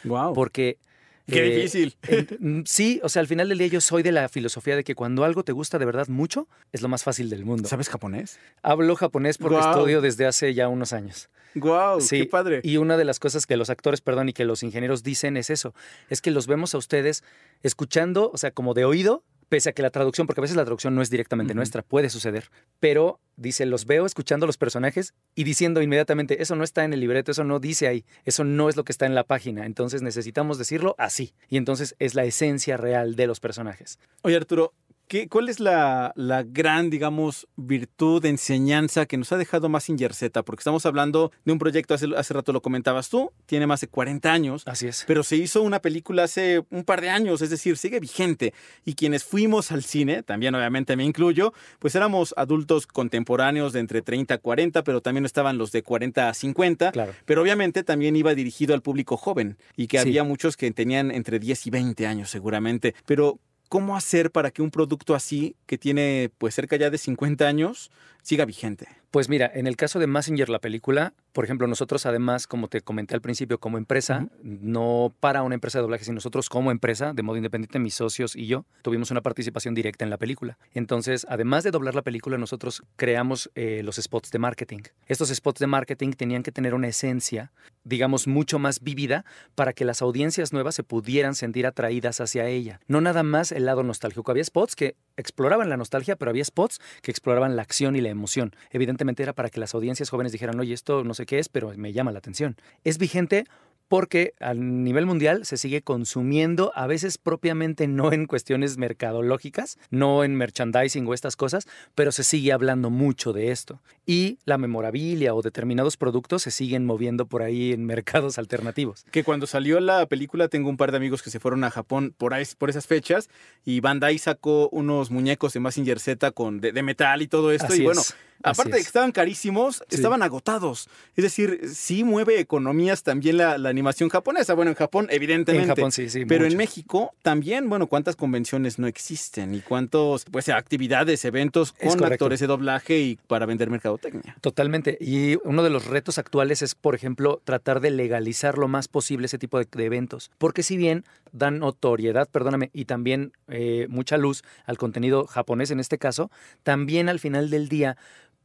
Wow. 0.05 0.35
Porque 0.35 0.79
Qué 1.27 1.47
eh, 1.47 1.57
difícil. 1.57 1.97
Eh, 2.09 2.27
sí, 2.67 3.01
o 3.03 3.09
sea, 3.09 3.21
al 3.21 3.29
final 3.29 3.49
del 3.49 3.59
día 3.59 3.69
yo 3.69 3.81
soy 3.81 4.03
de 4.03 4.13
la 4.13 4.29
filosofía 4.29 4.77
de 4.77 4.85
que 4.85 4.95
cuando 4.95 5.25
algo 5.25 5.45
te 5.45 5.53
gusta 5.53 5.79
de 5.79 5.85
verdad 5.85 6.09
mucho, 6.09 6.49
es 6.73 6.83
lo 6.83 6.89
más 6.89 7.05
fácil 7.05 7.31
del 7.31 7.45
mundo. 7.45 7.69
¿Sabes 7.69 7.89
japonés? 7.89 8.39
Hablo 8.63 8.97
japonés 8.97 9.39
porque 9.39 9.57
wow. 9.57 9.71
estudio 9.71 10.01
desde 10.01 10.27
hace 10.27 10.53
ya 10.55 10.69
unos 10.69 10.93
años. 10.93 11.29
¡Guau! 11.55 11.99
Wow, 11.99 12.01
sí, 12.01 12.21
¡Qué 12.21 12.27
padre! 12.27 12.61
Y 12.65 12.79
una 12.79 12.97
de 12.97 13.05
las 13.05 13.21
cosas 13.21 13.47
que 13.47 13.57
los 13.57 13.71
actores, 13.71 14.01
perdón, 14.01 14.29
y 14.29 14.33
que 14.33 14.45
los 14.45 14.63
ingenieros 14.63 15.03
dicen 15.03 15.37
es 15.37 15.51
eso, 15.51 15.75
es 16.09 16.21
que 16.21 16.31
los 16.31 16.47
vemos 16.47 16.75
a 16.75 16.79
ustedes 16.79 17.25
escuchando, 17.63 18.31
o 18.33 18.39
sea, 18.39 18.51
como 18.51 18.75
de 18.75 18.85
oído, 18.85 19.23
pese 19.53 19.69
a 19.69 19.73
que 19.75 19.83
la 19.83 19.91
traducción, 19.91 20.27
porque 20.27 20.41
a 20.41 20.47
veces 20.49 20.57
la 20.57 20.65
traducción 20.65 20.95
no 20.95 21.03
es 21.03 21.11
directamente 21.11 21.53
uh 21.53 21.53
-huh. 21.53 21.57
nuestra, 21.57 21.83
puede 21.83 22.09
suceder, 22.09 22.49
pero 22.81 23.21
dice, 23.37 23.67
los 23.67 23.85
veo 23.85 24.07
escuchando 24.07 24.47
los 24.47 24.57
personajes 24.57 25.13
y 25.35 25.45
diciendo 25.45 25.83
inmediatamente, 25.83 26.41
eso 26.41 26.57
no 26.57 26.65
está 26.65 26.85
en 26.85 26.95
el 26.95 27.01
libreto, 27.01 27.33
eso 27.33 27.45
no 27.45 27.61
dice 27.61 27.87
ahí, 27.87 28.07
eso 28.25 28.45
no 28.45 28.71
es 28.71 28.77
lo 28.77 28.85
que 28.85 28.93
está 28.93 29.05
en 29.05 29.15
la 29.15 29.25
página, 29.25 29.67
entonces 29.67 30.01
necesitamos 30.01 30.57
decirlo 30.57 30.95
así, 30.97 31.35
y 31.51 31.59
entonces 31.59 31.97
es 31.99 32.15
la 32.15 32.25
esencia 32.25 32.79
real 32.79 33.15
de 33.15 33.27
los 33.27 33.41
personajes. 33.41 33.99
Oye 34.23 34.37
Arturo, 34.37 34.73
¿Qué, 35.13 35.29
¿Cuál 35.29 35.51
es 35.51 35.61
la, 35.61 36.15
la, 36.17 36.43
gran, 36.43 36.89
digamos, 36.89 37.47
virtud 37.57 38.25
enseñanza 38.25 39.05
que 39.05 39.19
nos 39.19 39.31
ha 39.31 39.37
dejado 39.37 39.69
Massinger 39.69 40.15
Z? 40.15 40.43
Porque 40.43 40.61
estamos 40.61 40.87
hablando 40.87 41.33
de 41.45 41.53
un 41.53 41.59
proyecto, 41.59 41.93
hace, 41.93 42.07
hace 42.17 42.33
rato 42.33 42.51
lo 42.55 42.63
comentabas 42.63 43.11
tú, 43.11 43.31
tiene 43.45 43.67
más 43.67 43.83
de 43.83 43.89
40 43.89 44.33
años. 44.33 44.63
Así 44.65 44.87
es. 44.87 45.05
Pero 45.07 45.23
se 45.23 45.37
hizo 45.37 45.61
una 45.61 45.83
película 45.83 46.23
hace 46.23 46.65
un 46.71 46.85
par 46.85 47.03
de 47.03 47.11
años, 47.11 47.43
es 47.43 47.51
decir, 47.51 47.77
sigue 47.77 48.01
vigente. 48.01 48.55
Y 48.87 48.95
quienes 48.95 49.23
fuimos 49.23 49.71
al 49.71 49.83
cine, 49.83 50.23
también 50.23 50.55
obviamente 50.55 50.97
me 50.97 51.05
incluyo, 51.05 51.53
pues 51.79 51.95
éramos 51.95 52.33
adultos 52.39 52.87
contemporáneos 52.87 53.75
de 53.75 53.81
entre 53.81 54.01
30 54.01 54.33
a 54.33 54.39
40, 54.39 54.83
pero 54.83 55.03
también 55.03 55.27
estaban 55.27 55.59
los 55.59 55.73
de 55.73 55.83
40 55.83 56.31
a 56.31 56.33
50. 56.33 56.91
Claro. 56.91 57.13
Pero 57.27 57.43
obviamente 57.43 57.85
también 57.85 58.17
iba 58.17 58.35
dirigido 58.35 58.73
al 58.73 58.81
público 58.81 59.19
joven 59.19 59.59
y 59.77 59.89
que 59.89 59.99
sí. 59.99 60.09
había 60.09 60.25
muchos 60.25 60.57
que 60.57 60.71
tenían 60.71 61.11
entre 61.11 61.39
10 61.39 61.67
y 61.67 61.71
20 61.71 62.07
años 62.07 62.31
seguramente. 62.31 62.95
Pero 63.05 63.41
¿cómo 63.73 63.97
hacer 63.97 64.31
para 64.31 64.51
que 64.51 64.61
un 64.61 64.71
producto 64.71 65.15
así, 65.15 65.57
que 65.65 65.79
tiene 65.79 66.31
pues 66.37 66.55
cerca 66.55 66.77
ya 66.77 66.91
de 66.91 66.99
50 66.99 67.49
años, 67.49 67.91
siga 68.23 68.45
vigente? 68.45 68.89
Pues 69.13 69.29
mira, 69.29 69.51
en 69.53 69.67
el 69.67 69.77
caso 69.77 69.99
de 69.99 70.07
Messenger, 70.07 70.49
la 70.49 70.59
película, 70.59 71.13
por 71.33 71.45
ejemplo, 71.45 71.67
nosotros 71.67 72.07
además, 72.07 72.47
como 72.47 72.69
te 72.69 72.81
comenté 72.81 73.15
al 73.15 73.21
principio, 73.21 73.59
como 73.59 73.77
empresa, 73.77 74.29
no 74.43 75.15
para 75.21 75.43
una 75.43 75.55
empresa 75.55 75.79
de 75.79 75.83
doblaje, 75.83 76.05
sino 76.05 76.15
nosotros 76.15 76.49
como 76.49 76.71
empresa, 76.71 77.13
de 77.13 77.23
modo 77.23 77.37
independiente, 77.37 77.79
mis 77.79 77.93
socios 77.93 78.35
y 78.35 78.47
yo, 78.47 78.65
tuvimos 78.81 79.11
una 79.11 79.21
participación 79.21 79.75
directa 79.75 80.07
en 80.07 80.11
la 80.11 80.17
película. 80.17 80.57
Entonces, 80.73 81.27
además 81.29 81.63
de 81.63 81.73
doblar 81.73 81.95
la 81.95 82.01
película, 82.01 82.39
nosotros 82.39 82.85
creamos 82.97 83.51
eh, 83.55 83.83
los 83.85 83.97
spots 83.97 84.31
de 84.31 84.39
marketing. 84.39 84.81
Estos 85.07 85.29
spots 85.29 85.61
de 85.61 85.67
marketing 85.67 86.13
tenían 86.13 86.43
que 86.43 86.51
tener 86.51 86.73
una 86.73 86.89
esencia, 86.89 87.53
digamos, 87.85 88.27
mucho 88.27 88.59
más 88.59 88.81
vívida 88.81 89.27
para 89.55 89.75
que 89.75 89.85
las 89.85 90.01
audiencias 90.01 90.55
nuevas 90.55 90.75
se 90.75 90.85
pudieran 90.85 91.35
sentir 91.35 91.67
atraídas 91.67 92.23
hacia 92.23 92.47
ella. 92.47 92.81
No 92.87 93.03
nada 93.03 93.23
más 93.23 93.53
el 93.53 93.67
lado 93.67 93.83
nostálgico. 93.83 94.31
Había 94.31 94.45
spots 94.45 94.75
que 94.75 94.97
exploraban 95.19 95.69
la 95.69 95.77
nostalgia, 95.77 96.17
pero 96.17 96.31
había 96.31 96.45
spots 96.47 96.81
que 97.03 97.11
exploraban 97.11 97.57
la 97.57 97.63
acción 97.63 97.95
y 97.95 98.01
la 98.01 98.09
emoción. 98.13 98.55
Evidentemente 98.71 99.23
era 99.23 99.33
para 99.33 99.51
que 99.51 99.61
las 99.61 99.75
audiencias 99.75 100.11
jóvenes 100.11 100.33
dijeran, 100.33 100.59
oye, 100.61 100.75
esto 100.75 101.05
no 101.05 101.15
sé 101.15 101.27
qué 101.27 101.39
es, 101.39 101.49
pero 101.49 101.73
me 101.77 101.93
llama 101.93 102.13
la 102.13 102.19
atención. 102.19 102.57
Es 102.85 102.99
vigente 102.99 103.45
porque 103.93 104.33
a 104.41 104.55
nivel 104.55 105.05
mundial 105.05 105.45
se 105.45 105.59
sigue 105.59 105.83
consumiendo, 105.83 106.73
a 106.75 106.87
veces 106.87 107.19
propiamente 107.19 107.87
no 107.89 108.11
en 108.11 108.25
cuestiones 108.25 108.79
mercadológicas, 108.79 109.77
no 109.91 110.25
en 110.25 110.35
merchandising 110.35 111.07
o 111.07 111.13
estas 111.13 111.37
cosas, 111.37 111.69
pero 111.95 112.11
se 112.11 112.25
sigue 112.25 112.55
hablando 112.55 112.89
mucho 112.89 113.35
de 113.35 113.51
esto. 113.51 113.83
Y 114.07 114.39
la 114.47 114.57
memorabilia 114.57 115.35
o 115.35 115.43
determinados 115.43 115.99
productos 115.99 116.41
se 116.41 116.51
siguen 116.51 116.87
moviendo 116.87 117.27
por 117.27 117.43
ahí 117.43 117.75
en 117.75 117.85
mercados 117.85 118.39
alternativos. 118.39 119.05
Que 119.11 119.25
cuando 119.25 119.47
salió 119.47 119.79
la 119.79 120.07
película 120.07 120.49
tengo 120.49 120.71
un 120.71 120.79
par 120.79 120.91
de 120.91 120.97
amigos 120.97 121.21
que 121.21 121.29
se 121.29 121.39
fueron 121.39 121.63
a 121.63 121.71
Japón 121.71 122.15
por, 122.17 122.33
ahí, 122.33 122.45
por 122.57 122.71
esas 122.71 122.87
fechas 122.87 123.29
y 123.63 123.81
Bandai 123.81 124.17
sacó 124.17 124.71
unos 124.71 125.11
muñecos 125.11 125.53
de 125.53 125.61
Massinger 125.61 126.01
Z 126.01 126.31
con, 126.31 126.63
de, 126.63 126.73
de 126.73 126.83
metal 126.83 127.21
y 127.21 127.29
todo 127.29 127.53
esto. 127.53 127.67
Así 127.67 127.83
y 127.83 127.85
bueno, 127.85 128.01
es. 128.01 128.17
Aparte 128.43 128.73
de 128.73 128.77
que 128.79 128.87
estaban 128.87 129.13
carísimos, 129.13 129.77
Sí. 129.89 129.97
estaban 129.97 130.23
agotados. 130.23 130.89
Es 131.17 131.25
decir, 131.25 131.61
sí 131.73 132.05
mueve 132.05 132.39
economías 132.41 133.03
también 133.03 133.37
la, 133.37 133.59
la 133.59 133.69
animación 133.69 134.09
japonesa. 134.09 134.55
Bueno, 134.55 134.71
en 134.71 134.77
Japón, 134.77 135.07
evidentemente. 135.11 135.65
En 135.71 135.77
Japón 135.77 135.93
sí, 135.93 136.09
sí, 136.09 136.25
Pero 136.25 136.47
en. 136.47 136.57
México 136.57 137.13
también, 137.23 137.69
bueno, 137.69 137.87
cuántas 137.87 138.15
convenciones 138.17 138.79
no 138.79 138.87
existen 138.87 139.55
y 139.55 139.61
cuántos, 139.61 140.25
pues, 140.27 140.49
actividades, 140.49 141.25
eventos 141.25 141.73
con 141.73 142.05
actores 142.05 142.41
de 142.41 142.47
doblaje 142.47 143.01
y 143.01 143.19
para 143.27 143.47
vender 143.47 143.69
mercadotecnia. 143.71 144.37
Totalmente. 144.41 144.97
Y 145.01 145.37
uno 145.45 145.63
de 145.63 145.71
los 145.71 145.87
retos 145.87 146.19
actuales 146.19 146.63
es, 146.63 146.75
por 146.75 146.95
ejemplo, 146.95 147.41
tratar 147.45 147.81
de 147.81 147.91
legalizar 147.91 148.59
lo 148.59 148.69
más 148.69 148.89
posible 148.89 149.27
ese 149.27 149.39
tipo 149.39 149.59
de, 149.59 149.67
de 149.71 149.85
eventos. 149.85 150.31
Porque 150.39 150.63
si 150.63 150.77
bien 150.77 151.05
dan 151.33 151.59
notoriedad, 151.59 152.29
perdóname, 152.31 152.71
y 152.73 152.85
también 152.85 153.33
eh, 153.49 153.87
mucha 153.89 154.17
luz 154.19 154.43
al 154.67 154.79
contenido 154.79 155.27
japonés 155.27 155.71
en 155.71 155.81
este 155.81 155.99
caso, 155.99 156.31
también 156.63 157.09
al 157.09 157.19
final 157.19 157.51
del 157.51 157.69
día, 157.69 157.97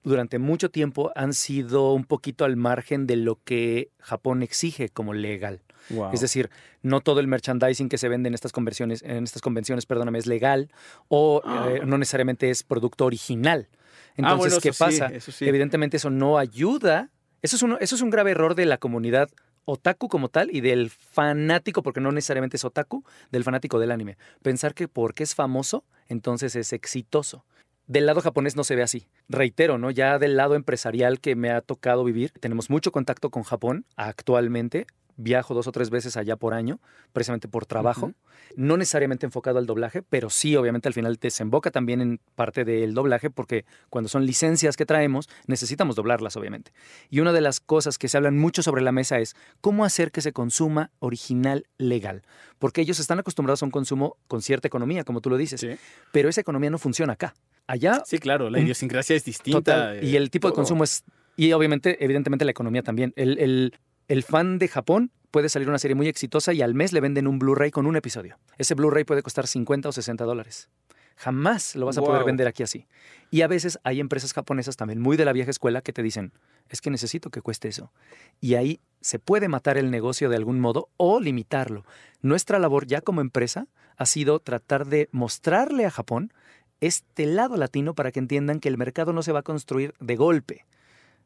durante 0.08 0.39
mucho 0.39 0.70
tiempo, 0.70 1.12
han 1.15 1.34
sido 1.34 1.93
un 1.93 2.06
poquito 2.06 2.46
al 2.46 2.56
margen 2.56 3.08
de 3.08 3.15
lo 3.15 3.39
que 3.43 3.91
Japón 4.00 4.43
exige 4.43 4.89
como 4.89 5.13
legal. 5.13 5.62
Wow. 5.89 6.12
Es 6.13 6.22
decir, 6.22 6.50
no 6.82 7.02
todo 7.02 7.20
el 7.20 7.28
merchandising 7.28 7.89
que 7.89 7.98
se 7.98 8.10
vende 8.10 8.28
en 8.28 8.34
estas 8.34 8.52
conversiones, 8.52 9.04
en 9.04 9.24
estas 9.24 9.41
convenciones, 9.41 9.86
perdóname, 9.86 10.20
es 10.20 10.26
legal 10.26 10.70
o 11.08 11.41
eh, 11.70 11.82
no 11.86 11.98
necesariamente 11.98 12.50
es 12.50 12.63
producto 12.63 13.06
original. 13.06 13.70
Entonces, 14.17 14.34
Ah, 14.34 14.36
bueno, 14.36 14.58
¿qué 14.62 14.74
sí, 14.74 14.80
pasa? 14.80 15.08
eso 15.08 15.32
sí. 15.32 15.48
Evidentemente 15.48 15.98
eso 15.98 16.10
no 16.10 16.38
ayuda. 16.38 17.10
Eso 17.41 17.56
es, 17.56 17.62
un, 17.62 17.78
eso 17.80 17.96
es 17.96 18.02
un 18.02 18.10
grave 18.10 18.32
error 18.32 18.56
de 18.56 18.65
la 18.65 18.78
comunidad 18.78 19.30
otaku 19.65 20.08
como 20.08 20.30
tal 20.30 20.50
y 20.54 20.62
del 20.62 20.89
fanático, 20.89 21.84
porque 21.84 22.00
no 22.02 22.12
necesariamente 22.12 22.58
es 22.58 22.65
otaku, 22.65 23.04
del 23.32 23.43
fanático 23.43 23.80
del 23.80 23.91
anime. 23.91 24.17
Pensar 24.41 24.74
que 24.74 24.88
porque 24.88 25.24
es 25.24 25.36
famoso, 25.36 25.84
entonces 26.08 26.56
es 26.56 26.74
exitoso. 26.74 27.46
Del 27.88 28.06
lado 28.06 28.19
japonés 28.19 28.58
no 28.58 28.65
se 28.65 28.76
ve 28.76 28.84
así. 28.84 29.08
Reitero, 29.30 29.78
¿no? 29.78 29.91
Ya 29.91 30.19
del 30.19 30.36
lado 30.36 30.56
empresarial 30.56 31.21
que 31.21 31.38
me 31.38 31.52
ha 31.52 31.62
tocado 31.62 32.04
vivir, 32.04 32.32
tenemos 32.32 32.69
mucho 32.69 32.91
contacto 32.91 33.30
con 33.30 33.43
Japón 33.43 33.86
actualmente. 33.95 34.88
Viajo 35.17 35.53
dos 35.53 35.65
o 35.67 35.71
tres 35.71 35.89
veces 35.89 36.15
allá 36.15 36.36
por 36.36 36.53
año, 36.53 36.80
precisamente 37.12 37.47
por 37.47 37.65
trabajo. 37.65 38.13
No 38.56 38.77
necesariamente 38.77 39.25
enfocado 39.25 39.58
al 39.60 39.65
doblaje, 39.65 40.01
pero 40.03 40.30
sí, 40.30 40.56
obviamente, 40.56 40.88
al 40.88 40.93
final 40.93 41.17
desemboca 41.19 41.71
también 41.71 42.01
en 42.01 42.19
parte 42.36 42.63
del 42.63 42.93
doblaje, 42.93 43.30
porque 43.30 43.65
cuando 43.89 44.08
son 44.10 44.25
licencias 44.25 44.77
que 44.77 44.86
traemos, 44.86 45.27
necesitamos 45.47 45.95
doblarlas, 45.95 46.38
obviamente. 46.38 46.71
Y 47.10 47.19
una 47.19 47.34
de 47.34 47.41
las 47.41 47.60
cosas 47.60 47.97
que 47.97 48.08
se 48.08 48.17
hablan 48.17 48.38
mucho 48.38 48.62
sobre 48.63 48.82
la 48.82 48.91
mesa 48.91 49.19
es 49.19 49.36
cómo 49.60 49.84
hacer 49.86 50.12
que 50.12 50.21
se 50.21 50.34
consuma 50.34 50.91
original 50.99 51.65
legal. 51.77 52.21
Porque 52.60 52.82
ellos 52.82 52.99
están 52.99 53.19
acostumbrados 53.19 53.62
a 53.63 53.65
un 53.65 53.71
consumo 53.71 54.17
con 54.27 54.41
cierta 54.41 54.67
economía, 54.67 55.03
como 55.03 55.19
tú 55.21 55.30
lo 55.30 55.38
dices. 55.38 55.60
Sí. 55.62 55.69
Pero 56.12 56.30
esa 56.30 56.41
economía 56.41 56.69
no 56.69 56.77
funciona 56.77 57.13
acá. 57.13 57.34
Allá 57.65 58.01
Sí, 58.06 58.17
claro, 58.19 58.49
la 58.49 58.60
idiosincrasia 58.60 59.15
es 59.15 59.25
distinta. 59.25 59.60
Total. 59.60 60.03
Y 60.03 60.13
eh, 60.15 60.17
el 60.17 60.30
tipo 60.30 60.47
de 60.47 60.53
consumo 60.53 60.84
es. 60.84 61.03
Y 61.36 61.51
obviamente, 61.51 62.03
evidentemente, 62.03 62.45
la 62.45 62.51
economía 62.51 62.82
también. 62.82 63.13
El, 63.15 63.38
el- 63.39 63.73
el 64.08 64.24
fan 64.24 64.58
de 64.58 64.67
Japón 64.67 65.12
puede 65.32 65.50
salir 65.50 65.67
una 65.70 65.80
serie 65.80 65.96
muy 65.96 66.08
exitosa 66.08 66.54
y 66.54 66.62
al 66.62 66.74
mes 66.74 66.93
le 66.93 67.02
venden 67.02 67.28
un 67.28 67.39
Blu-ray 67.39 67.72
con 67.72 67.86
un 67.86 67.96
episodio. 67.96 68.38
Ese 68.58 68.76
Blu-ray 68.76 69.04
puede 69.04 69.22
costar 69.22 69.48
50 69.48 69.89
o 69.89 69.91
60 69.91 70.24
dólares. 70.24 70.70
Jamás 71.17 71.76
lo 71.76 71.88
vas 71.88 71.98
a 71.98 72.02
poder 72.02 72.24
vender 72.24 72.48
aquí 72.48 72.62
así. 72.62 72.86
Y 73.32 73.41
a 73.41 73.48
veces 73.48 73.80
hay 73.84 74.00
empresas 74.00 74.34
japonesas 74.34 74.78
también 74.78 75.02
muy 75.02 75.17
de 75.17 75.26
la 75.26 75.34
vieja 75.34 75.50
escuela 75.50 75.82
que 75.82 75.91
te 75.91 76.04
dicen, 76.04 76.32
es 76.70 76.80
que 76.80 76.91
necesito 76.91 77.32
que 77.32 77.41
cueste 77.41 77.67
eso. 77.67 77.91
Y 78.39 78.54
ahí 78.54 78.80
se 79.02 79.17
puede 79.17 79.48
matar 79.48 79.78
el 79.78 79.89
negocio 79.89 80.30
de 80.30 80.36
algún 80.36 80.60
modo 80.60 80.89
o 80.98 81.20
limitarlo. 81.20 81.86
Nuestra 82.22 82.60
labor 82.60 82.86
ya 82.86 83.02
como 83.02 83.22
empresa 83.22 83.67
ha 83.98 84.06
sido 84.06 84.39
tratar 84.39 84.86
de 84.86 85.10
mostrarle 85.12 85.86
a 85.86 85.91
Japón 85.91 86.32
este 86.82 87.26
lado 87.26 87.58
latino 87.58 87.96
para 87.96 88.12
que 88.12 88.20
entiendan 88.20 88.60
que 88.60 88.70
el 88.70 88.78
mercado 88.78 89.12
no 89.12 89.24
se 89.24 89.32
va 89.32 89.39
a 89.39 89.43
construir 89.43 89.96
de 90.00 90.15
golpe. 90.15 90.65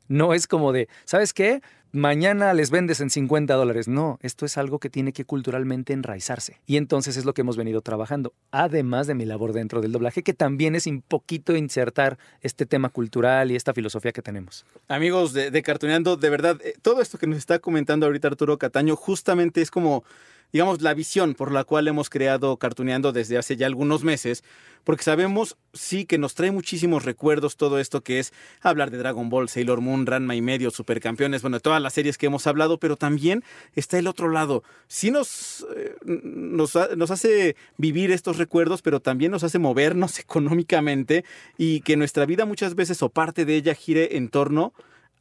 No 0.08 0.34
es 0.34 0.48
como 0.48 0.72
de, 0.72 0.88
¿sabes 1.06 1.34
qué? 1.34 1.62
Mañana 1.94 2.54
les 2.54 2.72
vendes 2.72 3.02
en 3.02 3.10
50 3.10 3.54
dólares. 3.54 3.90
No, 3.90 4.18
esto 4.22 4.46
es 4.46 4.58
algo 4.58 4.80
que 4.80 4.90
tiene 4.90 5.12
que 5.12 5.26
culturalmente 5.26 5.92
enraizarse. 5.92 6.62
Y 6.66 6.78
entonces 6.78 7.18
es 7.18 7.26
lo 7.26 7.34
que 7.34 7.42
hemos 7.42 7.58
venido 7.58 7.82
trabajando. 7.82 8.34
Además 8.52 9.08
de 9.08 9.16
mi 9.16 9.26
labor 9.26 9.52
dentro 9.52 9.82
del 9.82 9.92
doblaje, 9.92 10.24
que 10.24 10.34
también 10.34 10.76
es 10.76 10.88
un 10.88 11.02
poquito 11.02 11.54
insertar 11.54 12.18
este 12.40 12.66
tema 12.66 12.88
cultural 12.88 13.52
y 13.52 13.58
esta 13.58 13.74
filosofía 13.74 14.14
que 14.14 14.22
tenemos. 14.22 14.66
Amigos 14.88 15.34
de, 15.34 15.52
de 15.52 15.62
Cartuneando, 15.64 16.16
de 16.16 16.30
verdad, 16.30 16.62
eh, 16.64 16.76
todo 16.82 17.02
esto 17.02 17.18
que 17.18 17.28
nos 17.28 17.38
está 17.38 17.60
comentando 17.60 18.06
ahorita 18.06 18.30
Arturo 18.30 18.58
Cataño, 18.58 18.96
justamente 18.96 19.62
es 19.62 19.70
como, 19.70 20.06
digamos, 20.54 20.82
la 20.82 20.94
visión 20.94 21.34
por 21.34 21.52
la 21.52 21.64
cual 21.64 21.88
hemos 21.88 22.10
creado 22.10 22.58
Cartuneando 22.58 23.12
desde 23.12 23.38
hace 23.38 23.56
ya 23.56 23.68
algunos 23.68 24.04
meses, 24.04 24.44
porque 24.84 25.04
sabemos, 25.04 25.58
sí, 25.74 26.06
que 26.06 26.18
nos 26.18 26.34
trae 26.34 26.52
muchísimos 26.52 27.06
recuerdos 27.06 27.56
todo 27.56 27.78
esto 27.80 28.02
que 28.02 28.18
es 28.20 28.34
hablar 28.62 28.90
de 28.90 28.98
Dragon 28.98 29.30
Ball, 29.30 29.48
Sailor 29.48 29.80
Moon, 29.80 30.06
Ranma 30.08 30.36
y 30.36 30.42
medio, 30.42 30.72
Supercampeones, 30.72 31.44
bueno, 31.44 31.60
todas 31.60 31.82
las 31.82 31.94
series 31.94 32.18
que 32.18 32.26
hemos 32.26 32.48
hablado, 32.48 32.80
pero 32.80 32.96
también 32.98 33.44
está 33.76 34.00
el 34.00 34.08
otro 34.08 34.30
lado. 34.30 34.64
Sí 34.88 35.12
nos, 35.12 35.66
eh, 35.76 35.96
nos, 36.04 36.76
ha- 36.76 36.96
nos 36.96 37.12
hace 37.12 37.56
vivir 37.78 38.10
estos 38.12 38.38
recuerdos, 38.38 38.82
pero 38.82 39.00
también 39.00 39.32
nos 39.32 39.44
hace 39.44 39.60
movernos 39.60 40.18
económicamente 40.62 41.26
y 41.58 41.82
que 41.82 41.96
nuestra 41.98 42.26
vida 42.26 42.46
muchas 42.46 42.74
veces 42.76 43.04
o 43.04 43.10
parte 43.10 43.46
de 43.46 43.56
ella 43.56 43.76
gire 43.76 44.18
en 44.18 44.30
torno 44.30 44.74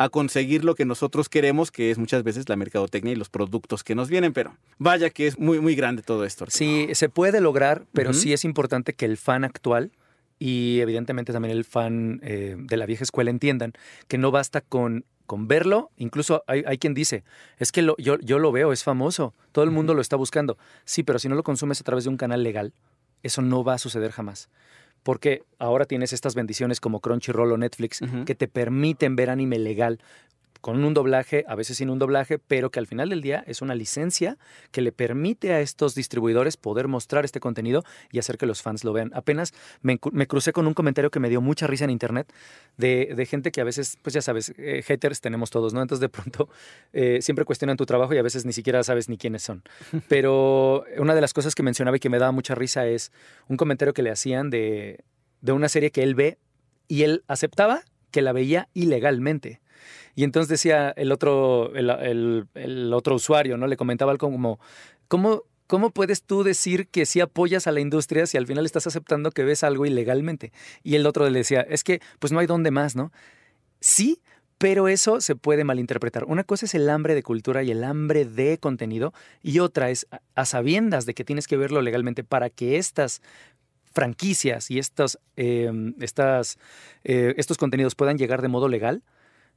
conseguir 0.09 0.65
lo 0.65 0.75
que 0.75 0.85
nosotros 0.85 1.29
queremos, 1.29 1.71
que 1.71 1.91
es 1.91 1.99
muchas 1.99 2.23
veces 2.23 2.49
la 2.49 2.57
mercadotecnia 2.57 3.13
y 3.13 3.17
los 3.17 3.29
productos 3.29 3.85
que 3.85 3.95
nos 3.95 4.09
vienen, 4.09 4.33
pero 4.33 4.57
vaya 4.79 5.11
que 5.11 5.27
es 5.27 5.39
muy, 5.39 5.61
muy 5.61 5.75
grande 5.75 6.03
todo 6.03 6.25
esto. 6.25 6.47
Sí, 6.49 6.89
se 6.95 7.09
puede 7.09 7.41
lograr, 7.41 7.85
pero 7.93 8.13
sí 8.15 8.33
es 8.33 8.45
importante 8.45 8.95
que 8.95 9.05
el 9.05 9.17
fan 9.19 9.45
actual 9.45 9.93
y 10.39 10.81
evidentemente 10.81 11.33
también 11.33 11.55
el 11.57 11.65
fan 11.65 12.21
eh, 12.23 12.57
de 12.59 12.77
la 12.79 12.87
vieja 12.87 13.05
escuela 13.05 13.31
entiendan 13.31 13.75
que 14.09 14.17
no 14.17 14.31
basta 14.31 14.63
con, 14.63 15.05
con 15.27 15.49
verlo. 15.49 15.91
Incluso 15.99 16.43
hay, 16.47 16.63
hay 16.67 16.79
quien 16.79 16.95
dice, 16.95 17.25
es 17.59 17.71
que 17.71 17.83
lo- 17.83 17.97
yo, 17.99 18.19
yo 18.21 18.39
lo 18.39 18.51
veo, 18.53 18.73
es 18.73 18.83
famoso, 18.83 19.35
todo 19.53 19.65
el 19.67 19.71
mundo 19.71 19.93
lo 19.93 20.01
está 20.01 20.17
buscando. 20.17 20.57
Sí, 20.87 21.03
pero 21.03 21.19
si 21.19 21.29
no 21.29 21.35
lo 21.35 21.43
consumes 21.43 21.79
a 21.81 21.85
través 21.85 22.05
de 22.05 22.11
un 22.11 22.17
canal 22.17 22.43
legal, 22.43 22.73
eso 23.23 23.43
no 23.43 23.63
va 23.65 23.75
a 23.75 23.79
suceder 23.79 24.13
jamás. 24.13 24.49
Porque 25.03 25.43
ahora 25.59 25.85
tienes 25.87 26.13
estas 26.13 26.35
bendiciones 26.35 26.81
como 26.81 27.01
Crunchyroll 27.01 27.53
o 27.53 27.57
Netflix 27.57 28.01
que 28.27 28.35
te 28.35 28.49
permiten 28.49 29.17
ver 29.17 29.31
anime 29.31 29.59
legal 29.59 29.99
con 30.61 30.83
un 30.85 30.95
doblaje, 30.95 31.45
a 31.49 31.55
veces 31.55 31.79
sin 31.79 31.91
un 31.91 31.99
doblaje, 31.99 32.39
pero 32.39 32.71
que 32.71 32.79
al 32.79 32.87
final 32.87 33.09
del 33.09 33.23
día 33.23 33.43
es 33.47 33.63
una 33.63 33.75
licencia 33.75 34.37
que 34.71 34.81
le 34.81 34.93
permite 34.93 35.53
a 35.53 35.61
estos 35.61 35.95
distribuidores 35.95 36.57
poder 36.57 36.89
mostrar 36.89 37.25
este 37.25 37.41
contenido 37.41 37.85
y 38.13 38.19
hacer 38.19 38.39
que 38.39 38.47
los 38.47 38.63
fans 38.63 38.85
lo 38.85 38.93
vean. 38.93 39.11
Apenas 39.15 39.55
me, 39.83 39.99
crucé 39.99 40.53
con 40.53 40.67
un 40.67 40.75
comentario 40.75 41.11
que 41.11 41.21
me 41.21 41.29
dio 41.29 41.41
mucha 41.41 41.67
risa 41.67 41.85
en 41.85 41.91
internet 41.91 42.33
de, 42.77 43.13
de 43.15 43.27
gente 43.27 43.51
que 43.53 43.61
a 43.61 43.65
veces, 43.65 43.99
pues 44.03 44.15
ya 44.15 44.23
sabes, 44.23 44.53
eh, 44.59 44.83
haters 44.83 45.21
tenemos 45.21 45.51
todos, 45.51 45.73
¿no? 45.73 45.83
Entonces 45.83 46.01
de 46.01 46.09
pronto 46.09 46.49
eh, 46.93 47.19
siempre 47.23 47.45
cuestionan 47.45 47.77
tu 47.77 47.87
trabajo 47.87 48.15
y 48.15 48.19
a 48.19 48.23
veces 48.23 48.45
ni 48.45 48.53
siquiera 48.53 48.83
sabes 48.83 49.09
ni 49.09 49.17
quiénes 49.17 49.43
son. 49.43 49.63
Pero 50.09 50.85
una 50.99 51.15
de 51.15 51.21
las 51.21 51.33
cosas 51.33 51.55
que 51.55 51.63
mencionaba 51.63 51.97
y 51.97 52.01
que 52.01 52.11
me 52.11 52.19
daba 52.19 52.33
mucha 52.33 52.55
risa 52.55 52.87
es 52.87 53.13
un 53.49 53.57
comentario 53.57 53.95
que 53.95 54.03
le 54.03 54.11
hacían 54.11 54.51
de, 54.51 55.05
de 55.41 55.53
una 55.53 55.69
serie 55.69 55.91
que 55.91 56.03
él 56.03 56.15
ve 56.15 56.39
y 56.89 57.03
él 57.05 57.25
aceptaba 57.29 57.83
que 58.11 58.23
la 58.23 58.33
veía 58.33 58.69
ilegalmente. 58.75 59.60
Y 60.15 60.25
entonces 60.25 60.49
decía 60.49 60.91
el 60.97 61.13
otro, 61.13 61.75
el, 61.75 62.47
el- 62.55 62.93
otro 62.95 63.15
usuario, 63.15 63.57
¿no? 63.57 63.67
Le 63.67 63.77
comentaba 63.77 64.13
algo 64.13 64.31
como, 64.31 64.61
¿cómo, 65.09 65.43
¿cómo 65.67 65.91
puedes 65.91 66.23
tú 66.23 66.43
decir 66.43 66.89
que 66.89 67.07
sí 67.07 67.21
apoyas 67.21 67.67
a 67.67 67.73
la 67.73 67.81
industria 67.81 68.27
si 68.27 68.37
al 68.37 68.47
final 68.47 68.67
estás 68.67 68.87
aceptando 68.87 69.31
que 69.31 69.45
ves 69.45 69.63
algo 69.65 69.87
ilegalmente? 69.87 70.53
Y 70.83 70.97
el 70.97 71.07
otro 71.07 71.29
le 71.29 71.39
decía, 71.39 71.61
es 71.63 71.85
que 71.85 72.01
pues 72.19 72.33
no 72.33 72.39
hay 72.41 72.47
dónde 72.47 72.71
más, 72.71 72.97
¿no? 72.97 73.13
Sí, 73.81 74.21
pero 74.59 74.89
eso 74.89 75.23
se 75.23 75.37
puede 75.37 75.65
malinterpretar. 75.65 76.25
Una 76.25 76.45
cosa 76.45 76.67
es 76.67 76.75
el 76.75 76.91
hambre 76.91 77.15
de 77.15 77.23
cultura 77.23 77.63
y 77.63 77.71
el 77.71 77.83
hambre 77.83 78.27
de 78.27 78.59
contenido 78.59 79.15
y 79.43 79.61
otra 79.61 79.89
es 79.91 80.07
a 80.35 80.45
sabiendas 80.45 81.07
de 81.07 81.15
que 81.15 81.25
tienes 81.25 81.47
que 81.47 81.57
verlo 81.57 81.81
legalmente 81.81 82.25
para 82.25 82.51
que 82.51 82.77
estas 82.77 83.23
franquicias 83.93 84.71
y 84.71 84.81
em, 85.37 85.95
estas, 86.01 86.59
eh, 87.05 87.35
estos 87.37 87.57
contenidos 87.57 87.95
puedan 87.95 88.19
llegar 88.19 88.43
de 88.43 88.49
modo 88.49 88.69
legal 88.69 89.03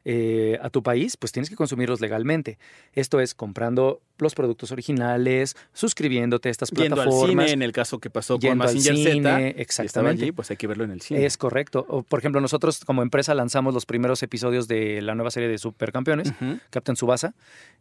eh, 0.05 0.59
a 0.61 0.69
tu 0.69 0.83
país, 0.83 1.15
pues 1.17 1.31
tienes 1.31 1.49
que 1.49 1.55
consumirlos 1.55 2.01
legalmente. 2.01 2.57
Esto 2.93 3.19
es 3.19 3.33
comprando 3.33 4.01
los 4.19 4.35
productos 4.35 4.71
originales, 4.71 5.55
suscribiéndote 5.73 6.49
a 6.49 6.51
estas 6.51 6.69
Yendo 6.71 6.95
plataformas. 6.95 7.23
al 7.23 7.29
cine, 7.47 7.51
en 7.51 7.61
el 7.61 7.71
caso 7.71 7.99
que 7.99 8.09
pasó 8.09 8.35
con 8.35 8.41
Yendo 8.41 8.67
cine, 8.67 9.21
Z, 9.21 9.47
exactamente. 9.61 10.23
allí, 10.23 10.31
pues 10.31 10.49
hay 10.51 10.57
que 10.57 10.67
verlo 10.67 10.83
en 10.83 10.91
el 10.91 11.01
cine. 11.01 11.25
Es 11.25 11.37
correcto. 11.37 11.85
O, 11.89 12.03
por 12.03 12.19
ejemplo, 12.19 12.39
nosotros 12.41 12.83
como 12.85 13.01
empresa 13.01 13.33
lanzamos 13.33 13.73
los 13.73 13.85
primeros 13.85 14.21
episodios 14.23 14.67
de 14.67 15.01
la 15.01 15.15
nueva 15.15 15.31
serie 15.31 15.49
de 15.49 15.57
Supercampeones, 15.57 16.29
Ujú. 16.31 16.59
Captain 16.69 16.95
Subasa. 16.95 17.33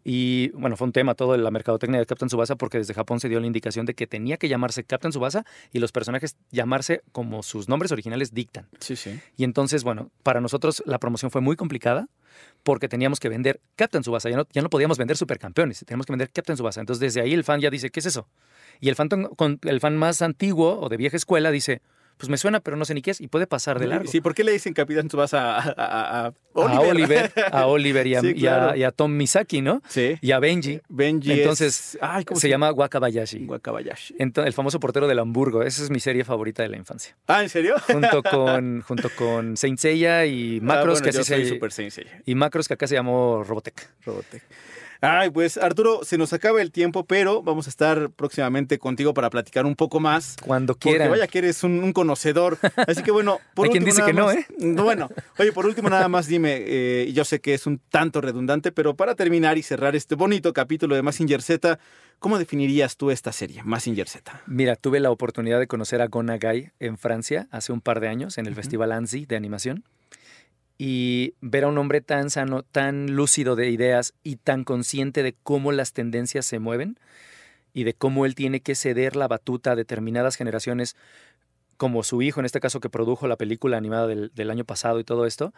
Y 0.05 0.49
bueno, 0.51 0.77
fue 0.77 0.87
un 0.87 0.93
tema 0.93 1.15
todo 1.15 1.37
la 1.37 1.51
mercadotecnia 1.51 2.01
de 2.01 2.07
Captain 2.07 2.29
Subasa 2.29 2.57
porque 2.57 2.79
desde 2.79 2.95
Japón 2.95 3.21
se 3.21 3.29
dio 3.29 3.39
la 3.41 3.47
indicación 3.47 3.87
de 3.87 3.95
que 3.95 4.07
tenía 4.07 4.37
que 4.37 4.49
llamarse 4.49 4.85
Captain 4.85 5.13
Subasa 5.13 5.45
y 5.73 5.79
los 5.79 5.93
personajes 5.93 6.37
llamarse 6.51 7.03
como 7.13 7.43
sus 7.43 7.69
nombres 7.69 7.93
originales 7.93 8.35
dictan. 8.35 8.67
Sí, 8.81 8.97
sí. 8.97 9.21
Y 9.37 9.45
entonces, 9.45 9.85
bueno, 9.85 10.11
para 10.23 10.41
nosotros 10.41 10.83
la 10.87 10.99
promoción 10.99 11.31
fue 11.31 11.41
muy 11.41 11.57
complicada 11.57 12.09
porque 12.63 12.89
teníamos 12.89 13.21
que 13.21 13.29
vender 13.29 13.61
Captain 13.77 14.05
Subasa, 14.05 14.31
ya 14.31 14.37
no, 14.37 14.47
ya 14.53 14.63
no 14.63 14.71
podíamos 14.71 14.99
vender 14.99 15.17
Supercampeones, 15.17 15.85
teníamos 15.87 16.07
que 16.07 16.13
vender 16.13 16.31
Captain 16.31 16.57
Subasa. 16.57 16.81
Entonces, 16.81 17.01
desde 17.01 17.21
ahí 17.21 17.33
el 17.35 17.45
fan 17.45 17.61
ya 17.61 17.71
dice, 17.71 17.91
¿qué 17.91 18.01
es 18.01 18.07
eso? 18.07 18.29
Y 18.81 18.89
el 18.89 18.97
fan, 18.97 19.09
el 19.63 19.81
fan 19.81 19.97
más 19.97 20.23
antiguo 20.23 20.81
o 20.81 20.89
de 20.89 20.97
vieja 20.97 21.17
escuela 21.17 21.51
dice, 21.51 21.83
pues 22.17 22.29
me 22.29 22.37
suena, 22.37 22.61
pero 22.61 22.77
no 22.77 22.85
sé 22.85 22.95
ni 22.95 23.03
qué 23.03 23.11
es, 23.11 23.21
y 23.21 23.29
puede 23.29 23.47
pasar 23.47 23.79
de 23.81 23.87
largo. 23.87 24.09
Sí, 24.11 24.21
¿por 24.21 24.35
qué 24.35 24.45
le 24.45 24.53
dicen 24.53 24.75
Capitán 24.75 25.09
Tsubasa 25.09 25.57
a, 25.59 25.73
a- 25.77 26.27
a- 26.27 26.33
Oliver? 26.55 27.33
A 27.51 27.67
Oliver 27.67 28.07
y 28.07 28.15
a, 28.15 28.21
Sí, 28.21 28.27
y 28.37 28.47
a- 28.47 28.59
claro. 28.59 28.77
y 28.77 28.85
a 28.85 28.91
Tom 28.93 29.13
Misaki, 29.17 29.61
¿no? 29.61 29.83
Sí. 29.89 30.17
Y 30.21 30.31
a 30.33 30.39
Benji. 30.39 30.81
Benji 30.89 31.33
Entonces, 31.33 31.95
es- 31.95 31.99
ay, 32.01 32.25
¿cómo 32.25 32.39
se 32.41 32.49
llama 32.49 32.71
Wakabayashi. 32.73 33.47
Wakabayashi. 33.47 34.15
El 34.19 34.53
famoso 34.53 34.79
portero 34.79 35.09
del 35.09 35.19
Hamburgo. 35.19 35.63
Esa 35.63 35.83
es 35.83 35.91
mi 35.91 36.01
serie 36.01 36.25
favorita 36.25 36.63
de 36.63 36.69
la 36.69 36.77
infancia. 36.77 37.17
Ah, 37.27 37.43
¿en 37.43 37.49
serio? 37.49 37.75
Junto 37.87 38.23
con, 38.31 38.83
junto 38.83 39.11
con 39.17 39.57
Saint 39.57 39.79
Seiya 39.79 40.27
y 40.27 40.61
Macros, 40.61 40.99
Ah, 40.99 41.03
bueno, 41.03 41.05
que 41.05 41.11
así 41.11 41.25
se 41.25 41.47
Super. 41.49 41.71
Y 42.27 42.35
Macros, 42.35 42.69
que 42.69 42.75
acá 42.75 42.87
se 42.87 42.95
llamó 42.95 43.43
Robotech. 43.45 43.89
Robotech. 44.05 44.43
Ay, 45.05 45.31
pues 45.31 45.57
Arturo, 45.59 46.01
se 46.05 46.17
nos 46.17 46.33
acaba 46.33 46.63
el 46.63 46.71
tiempo, 46.71 47.05
pero 47.05 47.43
vamos 47.43 47.67
a 47.67 47.71
estar 47.71 48.11
próximamente 48.11 48.79
contigo 48.79 49.13
para 49.13 49.31
platicar 49.31 49.67
un 49.67 49.75
poco 49.75 49.99
más. 49.99 50.37
Cuando 50.41 50.75
Porque 50.75 50.91
quieran. 50.91 51.11
vaya 51.11 51.27
que 51.27 51.39
eres 51.39 51.65
un, 51.65 51.83
un 51.83 51.93
conocedor. 51.93 52.57
Así 52.87 53.03
que 53.03 53.11
bueno, 53.11 53.41
por 53.55 53.67
Hay 53.67 53.73
quien 53.73 53.83
último 53.83 54.07
dice 54.07 54.07
que 54.07 54.17
no, 54.17 54.27
más- 54.27 54.47
Bueno, 54.85 55.11
oye, 55.39 55.53
por 55.53 55.67
último 55.67 55.91
nada 55.91 56.07
más 56.09 56.29
dime, 56.29 56.57
eh, 56.61 57.11
yo 57.13 57.25
sé 57.25 57.41
que 57.41 57.53
es 57.53 57.67
un 57.67 57.81
tanto 57.91 58.21
redundante, 58.21 58.71
pero 58.71 58.95
para 58.95 59.17
terminar 59.17 59.59
y 59.59 59.63
cerrar 59.65 59.97
este 59.97 60.15
bonito 60.15 60.53
capítulo 60.53 60.95
de 60.95 61.03
Massinger 61.03 61.43
Z, 61.43 61.81
¿cómo 62.21 62.39
definirías 62.39 62.97
tú 62.97 63.11
esta 63.11 63.33
serie, 63.33 63.61
Massinger 63.65 64.09
Z? 64.09 64.41
Mira, 64.47 64.77
tuve 64.77 65.01
la 65.01 65.11
oportunidad 65.11 65.59
de 65.59 65.67
conocer 65.67 66.01
a 66.01 66.07
Gonagai 66.07 66.71
en 66.79 66.97
Francia 66.97 67.49
hace 67.51 67.73
un 67.73 67.81
par 67.81 67.99
de 67.99 68.07
años 68.07 68.39
en 68.39 68.47
el 68.47 68.55
Festival 68.55 68.93
ANSI 68.93 69.27
de 69.27 69.35
animación 69.35 69.83
y 70.79 71.35
ver 71.41 71.65
a 71.65 71.69
un 71.69 71.79
hombre 71.79 72.01
tan 72.01 72.31
sano, 72.31 72.63
tan 72.63 73.15
lúcido 73.15 73.57
de 73.57 73.71
ideas 73.71 74.15
y 74.23 74.37
tan 74.37 74.65
consciente 74.65 75.23
de 75.23 75.35
cómo 75.43 75.73
las 75.73 75.93
tendencias 75.93 76.47
se 76.47 76.59
mueven 76.59 76.99
y 77.73 77.85
de 77.85 77.95
cómo 77.95 78.27
él 78.27 78.35
tiene 78.35 78.61
que 78.61 78.75
ceder 78.75 79.17
la 79.17 79.29
batuta 79.29 79.73
a 79.73 79.77
determinadas 79.77 80.37
generaciones, 80.37 80.97
como 81.77 82.03
su 82.03 82.23
hijo, 82.23 82.41
en 82.41 82.47
este 82.47 82.61
caso 82.61 82.81
que 82.81 82.91
produjo 82.91 83.27
la 83.27 83.37
película 83.37 83.77
animada 83.77 84.07
del, 84.07 84.31
del 84.35 84.51
año 84.51 84.65
pasado 84.65 85.01
y 85.01 85.05
todo 85.05 85.27
esto, 85.27 85.53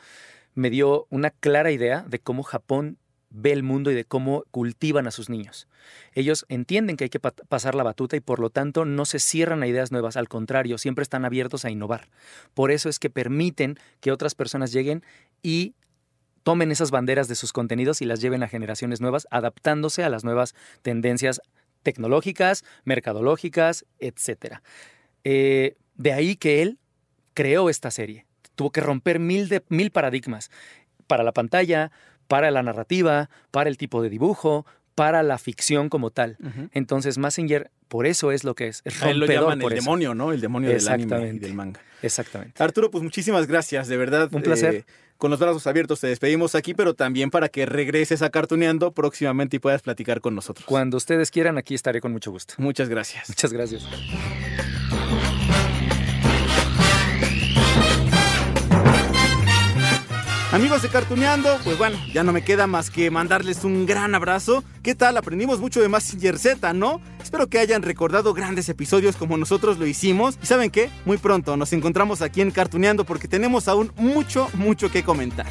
me 0.55 0.71
dio 0.71 1.07
una 1.11 1.31
clara 1.31 1.71
idea 1.71 2.05
de 2.09 2.19
cómo 2.21 2.43
Japón 2.43 2.99
ve 3.35 3.53
el 3.53 3.63
mundo 3.63 3.91
y 3.91 3.95
de 3.95 4.05
cómo 4.05 4.45
cultivan 4.51 5.07
a 5.07 5.11
sus 5.11 5.29
niños. 5.29 5.69
Ellos 6.13 6.47
entienden 6.49 6.97
que 6.97 7.05
hay 7.05 7.11
que 7.11 7.21
pa- 7.21 7.33
pasar 7.33 7.75
la 7.75 7.83
batuta 7.83 8.17
y 8.17 8.21
por 8.21 8.39
lo 8.39 8.49
tanto 8.49 8.85
no 8.85 9.05
se 9.05 9.19
cierran 9.19 9.63
a 9.63 9.67
ideas 9.67 9.93
nuevas, 9.93 10.17
al 10.17 10.29
contrario, 10.29 10.79
siempre 10.79 11.03
están 11.03 11.25
abiertos 11.25 11.65
a 11.65 11.71
innovar. 11.71 12.09
Por 12.55 12.71
eso 12.71 12.89
es 12.89 12.99
que 12.99 13.11
permiten 13.11 13.79
que 14.01 14.13
otras 14.13 14.35
personas 14.35 14.73
lleguen 14.73 15.03
y 15.43 15.75
tomen 16.45 16.71
esas 16.71 16.91
banderas 16.91 17.27
de 17.27 17.35
sus 17.35 17.53
contenidos 17.53 18.03
y 18.03 18.05
las 18.05 18.21
lleven 18.21 18.43
a 18.43 18.49
generaciones 18.49 19.01
nuevas, 19.01 19.27
adaptándose 19.31 20.05
a 20.05 20.09
las 20.09 20.25
nuevas 20.25 20.55
tendencias 20.83 21.41
tecnológicas, 21.83 22.65
mercadológicas, 22.85 23.85
etc. 23.99 24.63
Eh, 25.25 25.77
de 25.97 26.13
ahí 26.13 26.37
que 26.37 26.63
él 26.63 26.79
creó 27.35 27.69
esta 27.69 27.91
serie. 27.91 28.27
Tuvo 28.55 28.71
que 28.71 28.81
romper 28.81 29.19
mil, 29.19 29.51
mil 29.69 29.91
paradigmas 29.91 30.51
para 31.07 31.25
la 31.25 31.33
pantalla, 31.33 31.91
para 32.27 32.51
la 32.51 32.63
narrativa, 32.63 33.31
para 33.51 33.69
el 33.71 33.77
tipo 33.77 34.03
de 34.03 34.11
dibujo, 34.11 34.67
para 34.95 35.23
la 35.23 35.39
ficción 35.39 35.89
como 35.89 36.11
tal. 36.11 36.37
Entonces, 36.73 37.19
Massinger, 37.19 37.71
por 37.89 38.07
eso 38.07 38.33
es 38.33 38.45
lo 38.45 38.55
que 38.55 38.69
es. 38.69 38.83
Es 38.85 39.03
A 39.03 39.11
él 39.11 39.19
lo 39.19 39.27
rompedor 39.27 39.45
llaman 39.45 39.59
por 39.61 39.73
el 39.73 39.79
eso. 39.79 39.85
demonio, 39.85 40.15
¿no? 40.15 40.33
El 40.33 40.41
demonio 40.41 40.71
del 40.71 40.89
anime 40.89 41.29
y 41.35 41.39
del 41.39 41.55
manga. 41.55 41.81
Exactamente. 42.03 42.63
Arturo, 42.63 42.91
pues 42.91 43.03
muchísimas 43.03 43.47
gracias, 43.47 43.89
de 43.89 43.97
verdad. 43.97 44.29
Un 44.33 44.43
placer. 44.43 44.75
Eh, 44.75 44.85
con 45.17 45.31
los 45.31 45.39
brazos 45.41 45.67
abiertos 45.67 46.01
te 46.01 46.09
despedimos 46.09 46.55
aquí, 46.55 46.75
pero 46.75 46.95
también 46.95 47.31
para 47.31 47.49
que 47.49 47.67
regreses 47.67 48.21
a 48.21 48.31
Cartuneando 48.31 48.93
próximamente 48.93 49.57
y 49.57 49.61
puedas 49.61 49.81
platicar 49.81 50.21
con 50.21 50.35
nosotros. 50.35 50.67
Cuando 50.67 50.97
ustedes 50.97 51.31
quieran, 51.31 51.57
aquí 51.57 51.75
estaré 51.75 52.01
con 52.01 52.13
mucho 52.13 52.31
gusto. 52.33 52.55
Muchas 52.59 52.89
gracias. 52.89 53.29
Muchas 53.29 53.53
gracias. 53.53 53.85
Amigos 60.55 60.83
de 60.83 60.89
Cartuneando, 60.89 61.59
pues 61.65 61.77
bueno, 61.77 61.99
ya 62.13 62.23
no 62.23 62.33
me 62.33 62.45
queda 62.45 62.69
más 62.69 62.89
que 62.89 63.11
mandarles 63.11 63.65
un 63.65 63.87
gran 63.87 64.15
abrazo. 64.15 64.63
¿Qué 64.85 64.95
tal? 64.95 65.17
Aprendimos 65.17 65.59
mucho 65.59 65.81
de 65.81 65.89
Massinger 65.89 66.39
Z, 66.39 66.73
¿no? 66.75 67.01
Espero 67.21 67.49
que 67.49 67.59
hayan 67.59 67.83
recordado 67.83 68.33
grandes 68.35 68.69
episodios 68.69 69.17
como 69.17 69.37
nosotros 69.37 69.79
lo 69.79 69.87
hicimos. 69.89 70.39
¿Y 70.41 70.47
saben 70.47 70.71
qué? 70.71 70.91
Muy 71.07 71.19
pronto 71.19 71.57
nos 71.57 71.73
encontramos 71.73 72.23
aquí 72.23 72.41
en 72.41 72.53
Cartuneando 72.53 73.03
porque 73.03 73.27
tenemos 73.27 73.67
aún 73.67 73.91
mucho, 73.97 74.49
mucho 74.55 74.93
que 74.93 75.03
comentar. 75.03 75.47